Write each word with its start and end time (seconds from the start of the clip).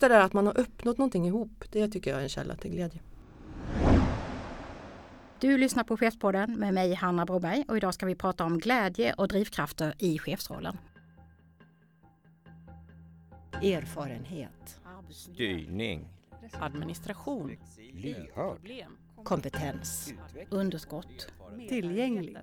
det 0.00 0.08
där 0.08 0.20
att 0.20 0.32
man 0.32 0.46
har 0.46 0.60
uppnått 0.60 0.98
någonting 0.98 1.26
ihop, 1.26 1.64
det 1.70 1.88
tycker 1.88 2.10
jag 2.10 2.18
är 2.18 2.22
en 2.22 2.28
källa 2.28 2.54
till 2.56 2.70
glädje. 2.70 3.00
Du 5.40 5.58
lyssnar 5.58 5.84
på 5.84 5.96
Chefspodden 5.96 6.58
med 6.58 6.74
mig 6.74 6.94
Hanna 6.94 7.26
Broberg 7.26 7.64
och 7.68 7.76
idag 7.76 7.94
ska 7.94 8.06
vi 8.06 8.14
prata 8.14 8.44
om 8.44 8.58
glädje 8.58 9.12
och 9.12 9.28
drivkrafter 9.28 9.94
i 9.98 10.18
chefsrollen. 10.18 10.78
Erfarenhet. 13.62 14.80
Styrning. 15.10 16.08
Administration. 16.52 17.56
Lyhörd. 17.92 18.72
Kompetens. 19.24 20.12
Underskott. 20.50 21.32
Tillgänglig. 21.68 22.36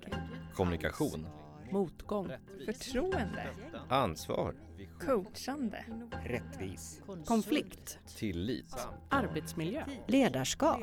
Kommunikation. 0.54 1.26
Motgång. 1.70 2.32
Förtroende. 2.66 3.46
Ansvar. 3.88 4.54
Coachande. 5.00 5.84
Rättvis. 6.24 7.02
Konflikt. 7.26 7.98
Tillit. 8.16 8.76
Arbetsmiljö. 9.08 9.84
Ledarskap. 10.06 10.80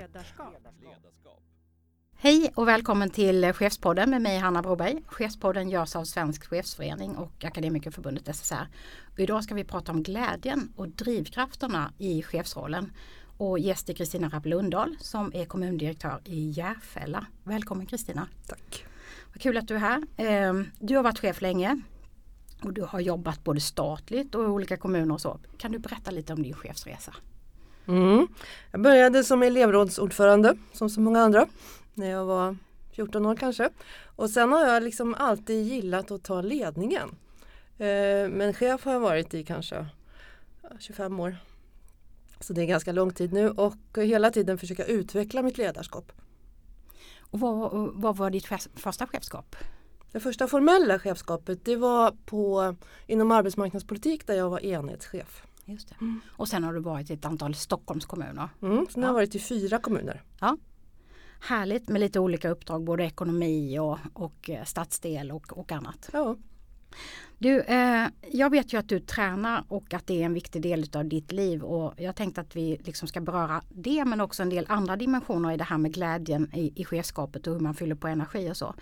Hej 2.18 2.52
och 2.56 2.68
välkommen 2.68 3.10
till 3.10 3.54
Chefspodden 3.54 4.10
med 4.10 4.22
mig 4.22 4.38
Hanna 4.38 4.62
Broberg. 4.62 5.04
Chefspodden 5.08 5.70
görs 5.70 5.96
av 5.96 6.04
Svensk 6.04 6.46
Chefsförening 6.46 7.16
och 7.16 7.44
Akademikerförbundet 7.44 8.36
SSR. 8.36 8.68
Och 9.14 9.20
idag 9.20 9.44
ska 9.44 9.56
vi 9.56 9.64
prata 9.64 9.92
om 9.92 10.04
glädjen 10.04 10.74
och 10.76 10.90
drivkrafterna 10.90 11.94
i 11.98 12.24
chefsrollen. 12.24 12.92
Och 13.38 13.60
gäst 13.60 13.90
är 13.90 13.94
Kristina 13.94 14.30
Rapp 14.30 14.46
Lundahl 14.46 14.96
som 15.00 15.32
är 15.36 15.46
kommundirektör 15.46 16.22
i 16.26 16.50
Järfälla. 16.50 17.26
Välkommen 17.44 17.86
Kristina! 17.86 18.28
Tack! 18.48 18.95
Vad 19.36 19.42
kul 19.42 19.58
att 19.58 19.68
du 19.68 19.76
är 19.76 19.80
här. 19.80 20.02
Ehm, 20.18 20.68
du 20.80 20.96
har 20.96 21.04
varit 21.04 21.20
chef 21.20 21.42
länge 21.42 21.82
och 22.62 22.74
du 22.74 22.82
har 22.82 23.00
jobbat 23.00 23.44
både 23.44 23.60
statligt 23.60 24.36
och 24.36 24.44
i 24.44 24.48
olika 24.48 24.78
kommuner 24.78 25.14
och 25.14 25.22
så. 25.22 25.40
Kan 25.58 25.72
du 25.72 25.80
berätta 25.80 26.12
lite 26.12 26.34
om 26.34 26.44
din 26.44 26.54
chefsresa? 26.54 27.16
Mm. 27.88 28.28
Jag 28.72 28.82
började 28.82 29.24
som 29.24 29.44
elevrådsordförande 29.44 30.58
som 30.74 30.90
så 30.90 31.02
många 31.02 31.22
andra 31.22 31.48
när 31.94 32.10
jag 32.10 32.26
var 32.26 32.58
14 32.92 33.26
år 33.26 33.36
kanske. 33.36 33.70
Och 34.16 34.30
sen 34.30 34.52
har 34.52 34.68
jag 34.68 34.84
liksom 34.84 35.14
alltid 35.14 35.66
gillat 35.66 36.12
att 36.12 36.24
ta 36.24 36.42
ledningen. 36.42 37.10
Ehm, 37.78 38.32
men 38.32 38.54
chef 38.54 38.86
har 38.86 38.94
jag 38.94 39.00
varit 39.00 39.34
i 39.34 39.44
kanske 39.44 39.86
25 40.80 41.20
år. 41.20 41.38
Så 42.40 42.54
det 42.54 42.62
är 42.62 42.66
ganska 42.66 42.92
lång 42.92 43.14
tid 43.14 43.34
nu 43.34 43.50
och 43.50 43.98
hela 43.98 44.32
tiden 44.32 44.58
försöka 44.58 44.86
utveckla 44.86 45.42
mitt 45.42 45.58
ledarskap. 45.58 46.12
Och 47.30 47.40
vad, 47.40 47.72
vad 47.94 48.18
var 48.18 48.30
ditt 48.30 48.46
första 48.76 49.08
chefskap? 49.08 49.56
Det 50.12 50.20
första 50.20 50.48
formella 50.48 51.00
chefskapet 51.00 51.66
det 51.66 51.76
var 51.76 52.12
på, 52.26 52.76
inom 53.08 53.32
arbetsmarknadspolitik 53.32 54.28
där 54.28 54.34
jag 54.34 54.50
var 54.50 54.66
enhetschef. 54.66 55.44
Just. 55.66 55.92
Mm. 56.02 56.22
Och 56.28 56.48
sen 56.48 56.64
har 56.64 56.74
du 56.74 56.80
varit 56.80 57.10
i 57.10 57.14
ett 57.14 57.26
antal 57.26 57.56
Stockholmskommuner. 57.56 58.50
Mm, 58.62 58.88
sen 58.90 59.04
har 59.04 59.10
jag 59.10 59.14
varit 59.14 59.36
i 59.36 59.40
fyra 59.40 59.80
kommuner. 59.80 60.24
Ja. 60.40 60.58
Härligt 61.40 61.90
med 61.90 62.02
lite 62.02 62.20
olika 62.20 62.50
uppdrag, 62.50 62.84
både 62.84 63.04
ekonomi 63.04 63.80
och, 63.80 63.98
och 64.14 64.50
eh, 64.50 64.64
stadsdel 64.64 65.32
och, 65.32 65.58
och 65.58 65.72
annat. 65.72 66.10
Ja. 66.14 66.36
Du, 67.38 67.62
eh, 67.62 68.08
jag 68.32 68.50
vet 68.50 68.74
ju 68.74 68.78
att 68.78 68.90
du 68.90 69.00
tränar 69.00 69.64
och 69.68 69.94
att 69.94 70.08
det 70.08 70.22
är 70.22 70.26
en 70.26 70.34
viktig 70.34 70.62
del 70.62 70.86
av 70.94 71.06
ditt 71.06 71.32
liv 71.32 71.64
och 71.64 71.94
jag 71.98 72.16
tänkte 72.16 72.42
att 72.42 72.56
vi 72.56 72.78
liksom 72.84 73.08
ska 73.08 73.22
beröra 73.22 73.62
det 73.70 74.06
men 74.06 74.22
också 74.22 74.44
en 74.44 74.50
del 74.50 74.66
andra 74.70 74.96
dimensioner 74.96 75.52
i 75.52 75.58
det 75.58 75.64
här 75.64 75.78
med 75.78 75.94
glädjen 75.94 76.52
i, 76.54 76.82
i 76.82 76.86
chefskapet 76.86 77.48
och 77.48 77.54
hur 77.54 77.60
man 77.60 77.74
fyller 77.74 77.96
på 77.96 78.08
energi 78.08 78.52
och 78.52 78.58
så. 78.58 78.76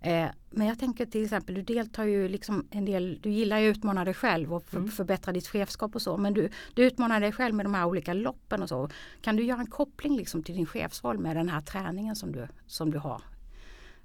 Eh, 0.00 0.26
men 0.50 0.66
jag 0.66 0.78
tänker 0.78 1.06
till 1.06 1.24
exempel, 1.24 1.54
du 1.54 1.62
deltar 1.62 2.04
ju 2.04 2.28
liksom 2.28 2.66
en 2.70 2.84
del, 2.84 3.18
du 3.22 3.30
gillar 3.30 3.58
ju 3.58 3.70
att 3.70 3.76
utmana 3.76 4.04
dig 4.04 4.14
själv 4.14 4.54
och 4.54 4.64
för, 4.64 4.76
mm. 4.76 4.90
förbättra 4.90 5.32
ditt 5.32 5.48
chefskap 5.48 5.94
och 5.94 6.02
så. 6.02 6.16
Men 6.16 6.34
du, 6.34 6.48
du 6.74 6.84
utmanar 6.84 7.20
dig 7.20 7.32
själv 7.32 7.54
med 7.54 7.66
de 7.66 7.74
här 7.74 7.86
olika 7.86 8.12
loppen 8.12 8.62
och 8.62 8.68
så. 8.68 8.88
Kan 9.20 9.36
du 9.36 9.44
göra 9.44 9.60
en 9.60 9.66
koppling 9.66 10.16
liksom 10.16 10.42
till 10.42 10.54
din 10.54 10.66
chefsroll 10.66 11.18
med 11.18 11.36
den 11.36 11.48
här 11.48 11.60
träningen 11.60 12.16
som 12.16 12.32
du, 12.32 12.48
som 12.66 12.90
du 12.90 12.98
har 12.98 13.22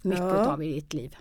mycket 0.02 0.20
ja. 0.20 0.54
av 0.54 0.64
i 0.64 0.74
ditt 0.74 0.94
liv? 0.94 1.16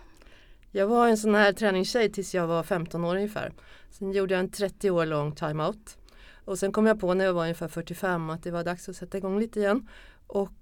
Jag 0.72 0.86
var 0.86 1.08
en 1.08 1.16
sån 1.16 1.34
här 1.34 1.52
träningstjej 1.52 2.12
tills 2.12 2.34
jag 2.34 2.46
var 2.46 2.62
15 2.62 3.04
år 3.04 3.16
ungefär. 3.16 3.52
Sen 3.90 4.12
gjorde 4.12 4.34
jag 4.34 4.40
en 4.40 4.50
30 4.50 4.90
år 4.90 5.06
lång 5.06 5.34
timeout. 5.34 5.96
Och 6.44 6.58
sen 6.58 6.72
kom 6.72 6.86
jag 6.86 7.00
på 7.00 7.14
när 7.14 7.24
jag 7.24 7.32
var 7.32 7.42
ungefär 7.42 7.68
45 7.68 8.30
att 8.30 8.42
det 8.42 8.50
var 8.50 8.64
dags 8.64 8.88
att 8.88 8.96
sätta 8.96 9.18
igång 9.18 9.40
lite 9.40 9.60
igen. 9.60 9.88
Och 10.26 10.52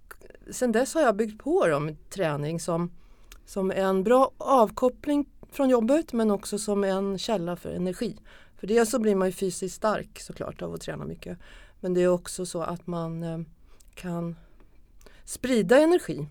sen 0.51 0.73
dess 0.73 0.95
har 0.95 1.03
jag 1.03 1.17
byggt 1.17 1.43
på 1.43 1.67
dem 1.67 1.97
träning 2.11 2.61
som 2.61 2.91
som 3.45 3.71
en 3.71 4.05
bra 4.05 4.31
avkoppling 4.39 5.27
från 5.51 5.69
jobbet 5.69 6.13
men 6.13 6.31
också 6.31 6.59
som 6.59 6.85
en 6.85 7.19
källa 7.19 7.57
för 7.57 7.71
energi. 7.71 8.17
För 8.57 8.67
det 8.67 8.87
så 8.87 8.99
blir 8.99 9.15
man 9.15 9.29
ju 9.29 9.33
fysiskt 9.33 9.77
stark 9.77 10.21
såklart 10.21 10.63
av 10.63 10.75
att 10.75 10.81
träna 10.81 11.05
mycket. 11.05 11.39
Men 11.81 11.95
det 11.95 12.03
är 12.03 12.09
också 12.09 12.47
så 12.47 12.63
att 12.63 12.87
man 12.87 13.23
eh, 13.23 13.39
kan 13.95 14.37
sprida 15.25 15.79
energi 15.79 16.29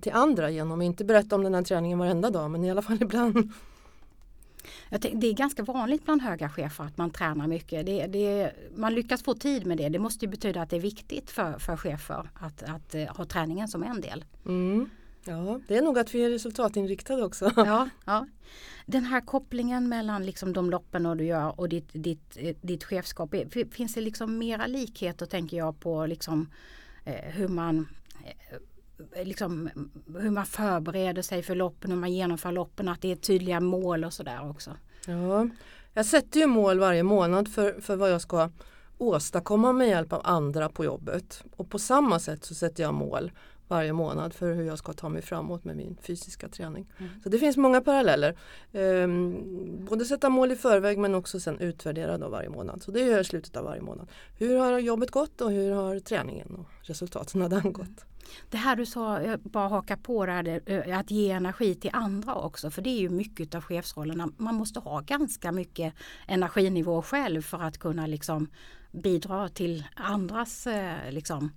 till 0.00 0.12
andra 0.12 0.50
genom 0.50 0.80
att 0.80 0.84
inte 0.84 1.04
berätta 1.04 1.36
om 1.36 1.42
den 1.42 1.54
här 1.54 1.62
träningen 1.62 1.98
varenda 1.98 2.30
dag 2.30 2.50
men 2.50 2.64
i 2.64 2.70
alla 2.70 2.82
fall 2.82 2.98
ibland. 3.02 3.52
det 4.90 5.26
är 5.26 5.34
ganska 5.34 5.62
vanligt 5.62 6.04
bland 6.04 6.22
höga 6.22 6.48
chefer 6.48 6.84
att 6.84 6.96
man 6.96 7.10
tränar 7.10 7.46
mycket. 7.46 7.86
Det, 7.86 8.06
det, 8.06 8.52
man 8.76 8.94
lyckas 8.94 9.22
få 9.22 9.34
tid 9.34 9.66
med 9.66 9.78
det. 9.78 9.88
Det 9.88 9.98
måste 9.98 10.28
betyda 10.28 10.62
att 10.62 10.70
det 10.70 10.76
är 10.76 10.80
viktigt 10.80 11.30
för, 11.30 11.58
för 11.58 11.76
chefer 11.76 12.30
att, 12.34 12.62
att, 12.62 12.94
att 12.94 13.16
ha 13.16 13.24
träningen 13.24 13.68
som 13.68 13.82
en 13.82 14.00
del. 14.00 14.24
Mm. 14.46 14.88
Ja, 15.28 15.60
det 15.68 15.76
är 15.76 15.82
nog 15.82 15.98
att 15.98 16.14
vi 16.14 16.24
är 16.24 16.30
resultatinriktade 16.30 17.24
också. 17.24 17.52
Ja, 17.56 17.88
ja. 18.04 18.26
Den 18.86 19.04
här 19.04 19.20
kopplingen 19.20 19.88
mellan 19.88 20.26
liksom 20.26 20.52
de 20.52 20.70
loppen 20.70 21.16
du 21.16 21.24
gör 21.24 21.60
och 21.60 21.68
ditt, 21.68 21.88
ditt, 21.92 22.38
ditt 22.60 22.84
chefskap. 22.84 23.34
Finns 23.70 23.94
det 23.94 24.00
liksom 24.00 24.38
mera 24.38 24.66
likheter 24.66 25.26
tänker 25.26 25.56
jag 25.56 25.80
på 25.80 26.06
liksom, 26.06 26.50
eh, 27.04 27.30
hur 27.32 27.48
man 27.48 27.88
eh, 28.24 28.56
liksom, 29.24 29.70
hur 30.18 30.30
man 30.30 30.46
förbereder 30.46 31.22
sig 31.22 31.42
för 31.42 31.54
loppen, 31.54 31.90
hur 31.90 31.98
man 31.98 32.12
genomför 32.12 32.52
loppen, 32.52 32.88
att 32.88 33.02
det 33.02 33.12
är 33.12 33.16
tydliga 33.16 33.60
mål 33.60 34.04
och 34.04 34.12
sådär 34.12 34.50
också. 34.50 34.70
Ja, 35.06 35.48
jag 35.92 36.06
sätter 36.06 36.40
ju 36.40 36.46
mål 36.46 36.78
varje 36.78 37.02
månad 37.02 37.48
för, 37.48 37.80
för 37.80 37.96
vad 37.96 38.10
jag 38.10 38.20
ska 38.20 38.50
åstadkomma 38.98 39.72
med 39.72 39.88
hjälp 39.88 40.12
av 40.12 40.20
andra 40.24 40.68
på 40.68 40.84
jobbet. 40.84 41.42
Och 41.56 41.70
på 41.70 41.78
samma 41.78 42.18
sätt 42.18 42.44
så 42.44 42.54
sätter 42.54 42.82
jag 42.82 42.94
mål 42.94 43.32
varje 43.68 43.92
månad 43.92 44.34
för 44.34 44.54
hur 44.54 44.64
jag 44.64 44.78
ska 44.78 44.92
ta 44.92 45.08
mig 45.08 45.22
framåt 45.22 45.64
med 45.64 45.76
min 45.76 45.96
fysiska 46.02 46.48
träning. 46.48 46.92
Mm. 46.98 47.10
Så 47.22 47.28
det 47.28 47.38
finns 47.38 47.56
många 47.56 47.80
paralleller. 47.80 48.36
Um, 48.72 49.84
både 49.84 50.04
sätta 50.04 50.28
mål 50.28 50.52
i 50.52 50.56
förväg 50.56 50.98
men 50.98 51.14
också 51.14 51.40
sen 51.40 51.58
utvärdera 51.58 52.18
då 52.18 52.28
varje 52.28 52.48
månad. 52.48 52.82
Så 52.82 52.90
det 52.90 53.00
gör 53.00 53.10
jag 53.10 53.20
i 53.20 53.24
slutet 53.24 53.56
av 53.56 53.64
varje 53.64 53.82
månad. 53.82 54.08
Hur 54.38 54.58
har 54.58 54.78
jobbet 54.78 55.10
gått 55.10 55.40
och 55.40 55.50
hur 55.50 55.72
har 55.72 55.98
träningen 55.98 56.54
och 56.54 56.88
resultaten 56.88 57.42
av 57.42 57.50
den 57.50 57.72
gått? 57.72 58.04
Det 58.50 58.56
här 58.56 58.76
du 58.76 58.86
sa, 58.86 59.22
jag 59.22 59.40
bara 59.40 59.68
haka 59.68 59.96
på 59.96 60.26
det 60.26 60.32
här, 60.32 60.92
att 60.92 61.10
ge 61.10 61.30
energi 61.30 61.74
till 61.74 61.90
andra 61.92 62.34
också 62.34 62.70
för 62.70 62.82
det 62.82 62.90
är 62.90 63.00
ju 63.00 63.08
mycket 63.08 63.54
av 63.54 63.62
chefsrollerna. 63.62 64.28
Man 64.36 64.54
måste 64.54 64.80
ha 64.80 65.00
ganska 65.00 65.52
mycket 65.52 65.94
energinivå 66.26 67.02
själv 67.02 67.42
för 67.42 67.58
att 67.58 67.78
kunna 67.78 68.06
liksom 68.06 68.48
bidra 68.90 69.48
till 69.48 69.84
andras 69.94 70.66
eh, 70.66 71.10
liksom, 71.10 71.50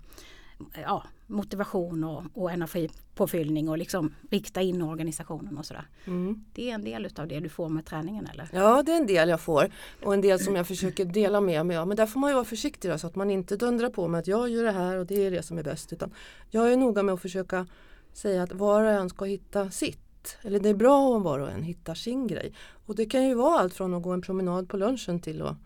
ja, 0.73 1.03
motivation 1.27 2.03
och, 2.03 2.23
och 2.33 2.51
energipåfyllning 2.51 3.69
och 3.69 3.77
liksom 3.77 4.13
rikta 4.29 4.61
in 4.61 4.81
organisationen 4.81 5.57
och 5.57 5.65
sådär. 5.65 5.87
Mm. 6.05 6.45
Det 6.53 6.69
är 6.69 6.73
en 6.73 6.83
del 6.83 7.05
utav 7.05 7.27
det 7.27 7.39
du 7.39 7.49
får 7.49 7.69
med 7.69 7.85
träningen 7.85 8.27
eller? 8.33 8.49
Ja 8.53 8.83
det 8.83 8.91
är 8.91 8.97
en 8.97 9.07
del 9.07 9.29
jag 9.29 9.41
får 9.41 9.71
och 10.03 10.13
en 10.13 10.21
del 10.21 10.39
som 10.39 10.55
jag 10.55 10.67
försöker 10.67 11.05
dela 11.05 11.41
med 11.41 11.65
mig 11.65 11.77
av. 11.77 11.87
Men 11.87 11.97
där 11.97 12.05
får 12.05 12.19
man 12.19 12.29
ju 12.29 12.33
vara 12.33 12.45
försiktig 12.45 12.91
då, 12.91 12.97
så 12.97 13.07
att 13.07 13.15
man 13.15 13.31
inte 13.31 13.57
dundrar 13.57 13.89
på 13.89 14.07
med 14.07 14.19
att 14.19 14.27
jag 14.27 14.49
gör 14.49 14.63
det 14.63 14.71
här 14.71 14.97
och 14.97 15.05
det 15.05 15.25
är 15.25 15.31
det 15.31 15.43
som 15.43 15.57
är 15.57 15.63
bäst. 15.63 15.93
Utan 15.93 16.13
jag 16.49 16.73
är 16.73 16.77
noga 16.77 17.03
med 17.03 17.13
att 17.13 17.21
försöka 17.21 17.67
säga 18.13 18.43
att 18.43 18.51
var 18.51 18.83
och 18.83 18.91
en 18.91 19.09
ska 19.09 19.25
hitta 19.25 19.69
sitt. 19.69 20.37
Eller 20.41 20.59
det 20.59 20.69
är 20.69 20.73
bra 20.73 20.99
om 20.99 21.23
var 21.23 21.39
och 21.39 21.51
en 21.51 21.63
hittar 21.63 21.95
sin 21.95 22.27
grej. 22.27 22.53
Och 22.85 22.95
det 22.95 23.05
kan 23.05 23.27
ju 23.27 23.33
vara 23.33 23.59
allt 23.59 23.73
från 23.73 23.93
att 23.93 24.03
gå 24.03 24.11
en 24.11 24.21
promenad 24.21 24.69
på 24.69 24.77
lunchen 24.77 25.19
till 25.19 25.41
att 25.41 25.57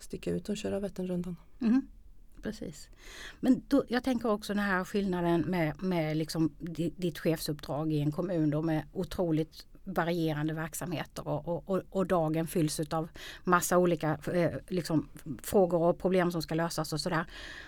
sticka 0.00 0.30
ut 0.30 0.48
och 0.48 0.56
köra 0.56 0.80
Vätternrundan. 0.80 1.36
Mm 1.60 1.82
precis. 2.42 2.88
Men 3.40 3.62
då, 3.68 3.84
jag 3.88 4.04
tänker 4.04 4.30
också 4.30 4.54
den 4.54 4.62
här 4.62 4.84
skillnaden 4.84 5.40
med, 5.40 5.82
med 5.82 6.16
liksom 6.16 6.54
ditt 6.96 7.18
chefsuppdrag 7.18 7.92
i 7.92 8.00
en 8.00 8.12
kommun 8.12 8.50
då 8.50 8.62
med 8.62 8.82
otroligt 8.92 9.66
varierande 9.84 10.54
verksamheter 10.54 11.28
och, 11.28 11.68
och, 11.68 11.82
och 11.90 12.06
dagen 12.06 12.46
fylls 12.46 12.80
av 12.80 13.08
massa 13.44 13.78
olika 13.78 14.18
eh, 14.32 14.50
liksom, 14.68 15.08
frågor 15.42 15.82
och 15.82 15.98
problem 15.98 16.32
som 16.32 16.42
ska 16.42 16.54
lösas 16.54 16.92
och 16.92 17.00
sådär. 17.00 17.24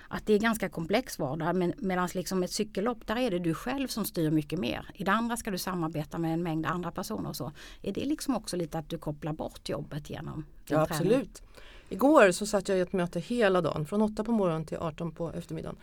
Att 0.08 0.26
det 0.26 0.32
är 0.32 0.38
ganska 0.38 0.68
komplex 0.68 1.18
vardag 1.18 1.56
men 1.56 1.72
medan 1.78 2.08
liksom 2.14 2.42
ett 2.42 2.50
cykellopp 2.50 3.06
där 3.06 3.16
är 3.16 3.30
det 3.30 3.38
du 3.38 3.54
själv 3.54 3.88
som 3.88 4.04
styr 4.04 4.30
mycket 4.30 4.58
mer. 4.58 4.90
I 4.94 5.04
det 5.04 5.12
andra 5.12 5.36
ska 5.36 5.50
du 5.50 5.58
samarbeta 5.58 6.18
med 6.18 6.34
en 6.34 6.42
mängd 6.42 6.66
andra 6.66 6.90
personer 6.90 7.28
och 7.28 7.36
så. 7.36 7.52
Är 7.82 7.92
det 7.92 8.04
liksom 8.04 8.36
också 8.36 8.56
lite 8.56 8.78
att 8.78 8.88
du 8.88 8.98
kopplar 8.98 9.32
bort 9.32 9.68
jobbet 9.68 10.10
genom 10.10 10.44
Ja 10.66 10.82
absolut. 10.82 11.42
Igår 11.88 12.30
så 12.30 12.46
satt 12.46 12.68
jag 12.68 12.78
i 12.78 12.80
ett 12.80 12.92
möte 12.92 13.20
hela 13.20 13.60
dagen 13.60 13.86
från 13.86 14.02
8 14.02 14.24
på 14.24 14.32
morgonen 14.32 14.64
till 14.64 14.78
18 14.78 15.12
på 15.12 15.32
eftermiddagen. 15.32 15.76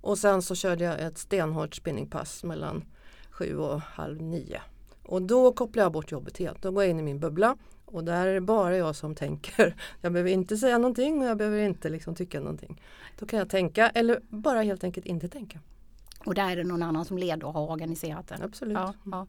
Och 0.00 0.18
sen 0.18 0.42
så 0.42 0.54
körde 0.54 0.84
jag 0.84 1.00
ett 1.00 1.18
stenhårt 1.18 1.74
spinningpass 1.74 2.44
mellan 2.44 2.84
7 3.30 3.58
och 3.58 3.80
halv 3.80 4.22
9. 4.22 4.60
Och 5.02 5.22
då 5.22 5.52
kopplar 5.52 5.82
jag 5.82 5.92
bort 5.92 6.12
jobbet 6.12 6.38
helt. 6.38 6.62
Då 6.62 6.70
går 6.70 6.82
jag 6.82 6.90
in 6.90 7.00
i 7.00 7.02
min 7.02 7.20
bubbla 7.20 7.56
Och 7.84 8.04
där 8.04 8.26
är 8.26 8.34
det 8.34 8.40
bara 8.40 8.76
jag 8.76 8.96
som 8.96 9.14
tänker. 9.14 9.74
Jag 10.00 10.12
behöver 10.12 10.30
inte 10.30 10.56
säga 10.56 10.78
någonting 10.78 11.20
och 11.22 11.26
jag 11.26 11.36
behöver 11.36 11.58
inte 11.58 11.88
liksom 11.88 12.14
tycka 12.14 12.40
någonting. 12.40 12.82
Då 13.18 13.26
kan 13.26 13.38
jag 13.38 13.48
tänka 13.48 13.90
eller 13.90 14.20
bara 14.28 14.62
helt 14.62 14.84
enkelt 14.84 15.06
inte 15.06 15.28
tänka. 15.28 15.60
Och 16.24 16.34
där 16.34 16.50
är 16.50 16.56
det 16.56 16.64
någon 16.64 16.82
annan 16.82 17.04
som 17.04 17.18
leder 17.18 17.46
och 17.46 17.52
har 17.52 17.70
organiserat 17.70 18.28
det. 18.28 18.38
Absolut. 18.42 18.76
Ja, 18.76 18.94
ja. 19.04 19.26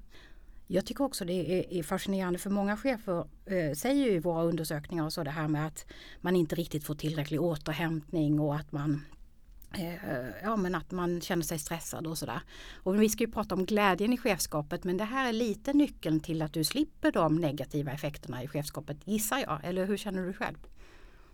Jag 0.72 0.86
tycker 0.86 1.04
också 1.04 1.26
det 1.26 1.78
är, 1.80 1.84
fascinerande 1.84 2.40
för 2.40 2.50
många 2.50 2.78
chefer 2.78 3.28
eh, 3.46 3.74
säger 3.76 4.06
ju 4.06 4.12
i 4.12 4.20
våra 4.20 4.44
undersökningar 4.44 5.06
och 5.06 5.14
så 5.14 5.24
det 5.24 5.30
här 5.30 5.48
med 5.48 5.68
att 5.68 5.86
man 6.22 6.36
inte 6.36 6.56
riktigt 6.56 6.84
får 6.84 6.96
tillräcklig 6.96 7.42
återhämtning 7.42 8.40
och 8.40 8.56
att 8.56 8.72
man 8.72 9.06
eh, 9.74 10.44
Ja 10.44 10.56
men 10.56 10.76
att 10.76 10.92
man 10.92 11.22
känner 11.22 11.44
sig 11.44 11.60
stressad 11.60 12.08
och 12.08 12.18
sådär. 12.18 12.42
Och 12.84 13.02
vi 13.02 13.10
ska 13.10 13.24
ju 13.24 13.32
prata 13.32 13.56
om 13.56 13.66
glädjen 13.66 14.14
i 14.14 14.18
chefskapet 14.18 14.84
men 14.84 14.98
det 14.98 15.04
här 15.04 15.30
är 15.30 15.34
lite 15.34 15.74
nyckeln 15.74 16.20
till 16.20 16.42
att 16.42 16.54
du 16.54 16.64
slipper 16.64 17.12
de 17.12 17.36
negativa 17.36 17.92
effekterna 17.92 18.44
i 18.44 18.48
chefskapet 18.48 18.98
gissar 19.06 19.38
jag. 19.38 19.60
Eller 19.64 19.86
hur 19.86 19.98
känner 19.98 20.26
du 20.26 20.34
själv? 20.34 20.58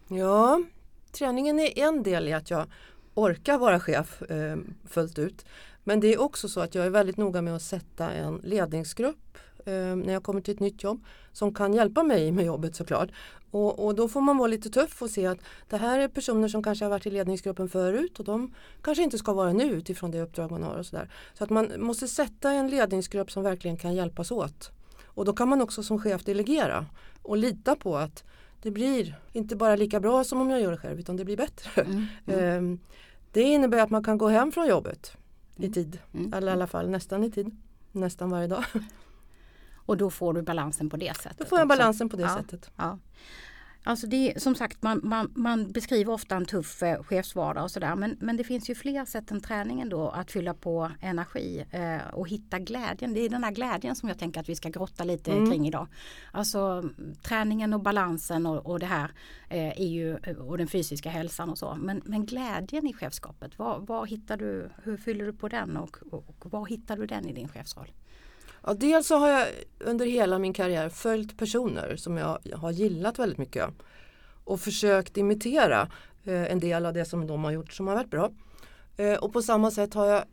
Ja, 0.08 0.64
träningen 1.12 1.60
är 1.60 1.80
en 1.80 2.04
del 2.04 2.28
i 2.28 2.34
att 2.34 2.50
jag 2.50 2.68
orkar 3.14 3.58
vara 3.58 3.80
chef 3.80 4.22
eh, 4.22 4.58
fullt 4.86 5.20
ut. 5.20 5.46
Men 5.84 6.00
det 6.00 6.14
är 6.14 6.22
också 6.22 6.50
så 6.50 6.60
att 6.60 6.76
jag 6.76 6.86
är 6.86 6.90
väldigt 6.90 7.18
noga 7.18 7.42
med 7.42 7.56
att 7.56 7.62
sätta 7.62 8.12
en 8.12 8.38
ledningsgrupp 8.44 9.18
eh, 9.66 9.96
när 9.96 10.14
jag 10.14 10.24
kommer 10.24 10.42
till 10.42 10.54
ett 10.54 10.60
nytt 10.60 10.84
jobb 10.84 11.04
som 11.32 11.54
kan 11.54 11.74
hjälpa 11.74 12.04
mig 12.04 12.32
med 12.32 12.46
jobbet 12.46 12.76
såklart. 12.76 13.10
Och, 13.52 13.86
och 13.86 13.96
då 13.96 14.08
får 14.08 14.22
man 14.22 14.38
vara 14.38 14.48
lite 14.48 14.70
tuff 14.70 15.02
och 15.02 15.10
se 15.10 15.26
att 15.28 15.40
det 15.70 15.78
här 15.78 16.00
är 16.00 16.08
personer 16.08 16.48
som 16.48 16.64
kanske 16.64 16.86
har 16.86 16.90
varit 16.90 17.06
i 17.06 17.12
ledningsgruppen 17.12 17.70
förut 17.70 18.20
och 18.20 18.26
de 18.26 18.54
kanske 18.82 19.04
inte 19.04 19.18
ska 19.18 19.34
vara 19.34 19.54
nu 19.54 19.64
utifrån 19.64 20.12
det 20.12 20.22
uppdrag 20.22 20.52
man 20.52 20.64
har 20.64 20.76
och 20.76 20.86
sådär. 20.86 21.10
Så 21.34 21.44
att 21.44 21.50
man 21.50 21.72
måste 21.78 22.08
sätta 22.08 22.52
en 22.52 22.68
ledningsgrupp 22.70 23.32
som 23.32 23.44
verkligen 23.44 23.78
kan 23.78 23.94
hjälpas 23.96 24.32
åt. 24.32 24.72
Och 25.06 25.26
då 25.26 25.34
kan 25.34 25.50
man 25.50 25.62
också 25.62 25.84
som 25.84 26.00
chef 26.00 26.24
delegera 26.24 26.86
och 27.22 27.38
lita 27.38 27.76
på 27.76 27.98
att 27.98 28.24
det 28.62 28.72
blir 28.72 29.16
inte 29.32 29.56
bara 29.56 29.76
lika 29.76 30.00
bra 30.00 30.24
som 30.24 30.42
om 30.42 30.50
jag 30.50 30.62
gör 30.62 30.72
det 30.72 30.78
själv 30.78 31.00
utan 31.00 31.18
det 31.18 31.26
blir 31.26 31.38
bättre. 31.38 31.82
Mm. 31.82 32.06
Ehm, 32.28 32.80
Det 33.32 33.42
innebär 33.42 33.78
att 33.78 33.90
man 33.90 34.04
kan 34.04 34.18
gå 34.18 34.28
hem 34.28 34.52
från 34.52 34.68
jobbet 34.68 35.12
i 35.56 35.62
Mm. 35.64 35.74
tid. 35.74 36.00
Mm. 36.14 36.34
Eller 36.34 36.48
i 36.48 36.52
alla 36.52 36.68
fall 36.68 36.90
nästan 36.90 37.24
i 37.24 37.32
tid. 37.32 37.56
Nästan 37.92 38.30
varje 38.30 38.48
dag. 38.48 38.64
Och 39.86 39.98
då 39.98 40.10
får 40.10 40.34
du 40.34 40.42
balansen 40.42 40.90
på 40.90 40.98
det 40.98 41.18
sättet. 41.18 41.38
Då 41.38 41.46
får 41.46 41.60
jag 41.60 41.66
också. 41.66 41.78
balansen 41.78 42.10
på 42.10 42.18
det 42.18 42.24
Ja. 42.24 42.36
sättet. 42.38 42.72
Ja. 42.76 43.00
Alltså 43.88 44.08
det 44.08 44.32
är, 44.36 44.40
som 44.40 44.56
sagt 44.56 44.84
man, 44.84 45.00
man, 45.04 45.32
man 45.36 45.72
beskriver 45.72 46.14
ofta 46.14 46.36
en 46.36 46.46
tuff 46.46 46.84
eh, 46.84 47.04
chefsvardag 47.04 47.64
och 47.64 47.72
sådär 47.72 47.96
men, 47.96 48.18
men 48.20 48.38
det 48.38 48.44
finns 48.44 48.70
ju 48.70 48.76
fler 48.76 49.06
sätt 49.06 49.32
än 49.32 49.42
träningen 49.42 49.90
då 49.90 50.10
att 50.10 50.32
fylla 50.32 50.54
på 50.54 50.92
energi 51.02 51.66
eh, 51.72 52.14
och 52.14 52.28
hitta 52.30 52.60
glädjen. 52.60 53.14
Det 53.14 53.20
är 53.20 53.30
den 53.30 53.44
här 53.44 53.52
glädjen 53.52 53.96
som 53.96 54.10
jag 54.10 54.20
tänker 54.20 54.40
att 54.40 54.50
vi 54.50 54.56
ska 54.56 54.70
grotta 54.70 55.04
lite 55.04 55.32
Mm. 55.32 55.52
kring 55.52 55.68
idag. 55.68 55.88
Alltså 56.32 56.90
träningen 57.24 57.74
och 57.74 57.80
balansen 57.82 58.46
och, 58.46 58.66
och 58.66 58.80
det 58.80 58.86
här 58.86 59.12
eh, 59.50 59.82
är 59.82 59.88
ju, 59.88 60.16
och 60.40 60.58
den 60.58 60.68
fysiska 60.68 61.10
hälsan 61.10 61.50
och 61.50 61.58
så. 61.58 61.76
Men, 61.80 62.02
men 62.06 62.26
glädjen 62.26 62.88
i 62.88 62.94
chefskapet, 62.94 63.58
vad, 63.60 63.88
vad 63.88 64.10
hittar 64.10 64.38
du, 64.38 64.70
hur 64.84 64.98
fyller 64.98 65.26
du 65.26 65.34
på 65.34 65.48
den 65.50 65.78
och, 65.78 65.98
och, 66.12 66.26
och 66.40 66.52
var 66.52 66.66
hittar 66.66 66.98
du 66.98 67.06
den 67.06 67.26
i 67.30 67.34
din 67.34 67.48
chefsroll? 67.48 67.92
Ja, 68.68 68.74
dels 68.74 69.08
så 69.08 69.16
har 69.16 69.30
jag 69.30 69.48
under 69.80 70.06
hela 70.06 70.40
min 70.40 70.54
karriär 70.54 70.90
följt 70.90 71.38
personer 71.38 71.96
som 71.96 72.18
jag 72.18 72.40
har 72.54 72.72
gillat 72.72 73.20
väldigt 73.20 73.38
mycket. 73.38 73.70
Och 74.44 74.60
försökt 74.60 75.18
imitera 75.18 75.88
eh, 76.24 76.52
en 76.52 76.60
del 76.60 76.86
av 76.86 76.94
det 76.94 77.06
som 77.06 77.28
de 77.28 77.44
har 77.44 77.52
gjort 77.52 77.74
som 77.74 77.88
har 77.88 77.96
varit 77.96 78.10
bra. 78.10 78.32
Eh, 78.98 79.14
och 79.14 79.34
på 79.34 79.42
samma 79.42 79.72
sätt 79.72 79.94
har 79.94 80.06
jag 80.06 80.24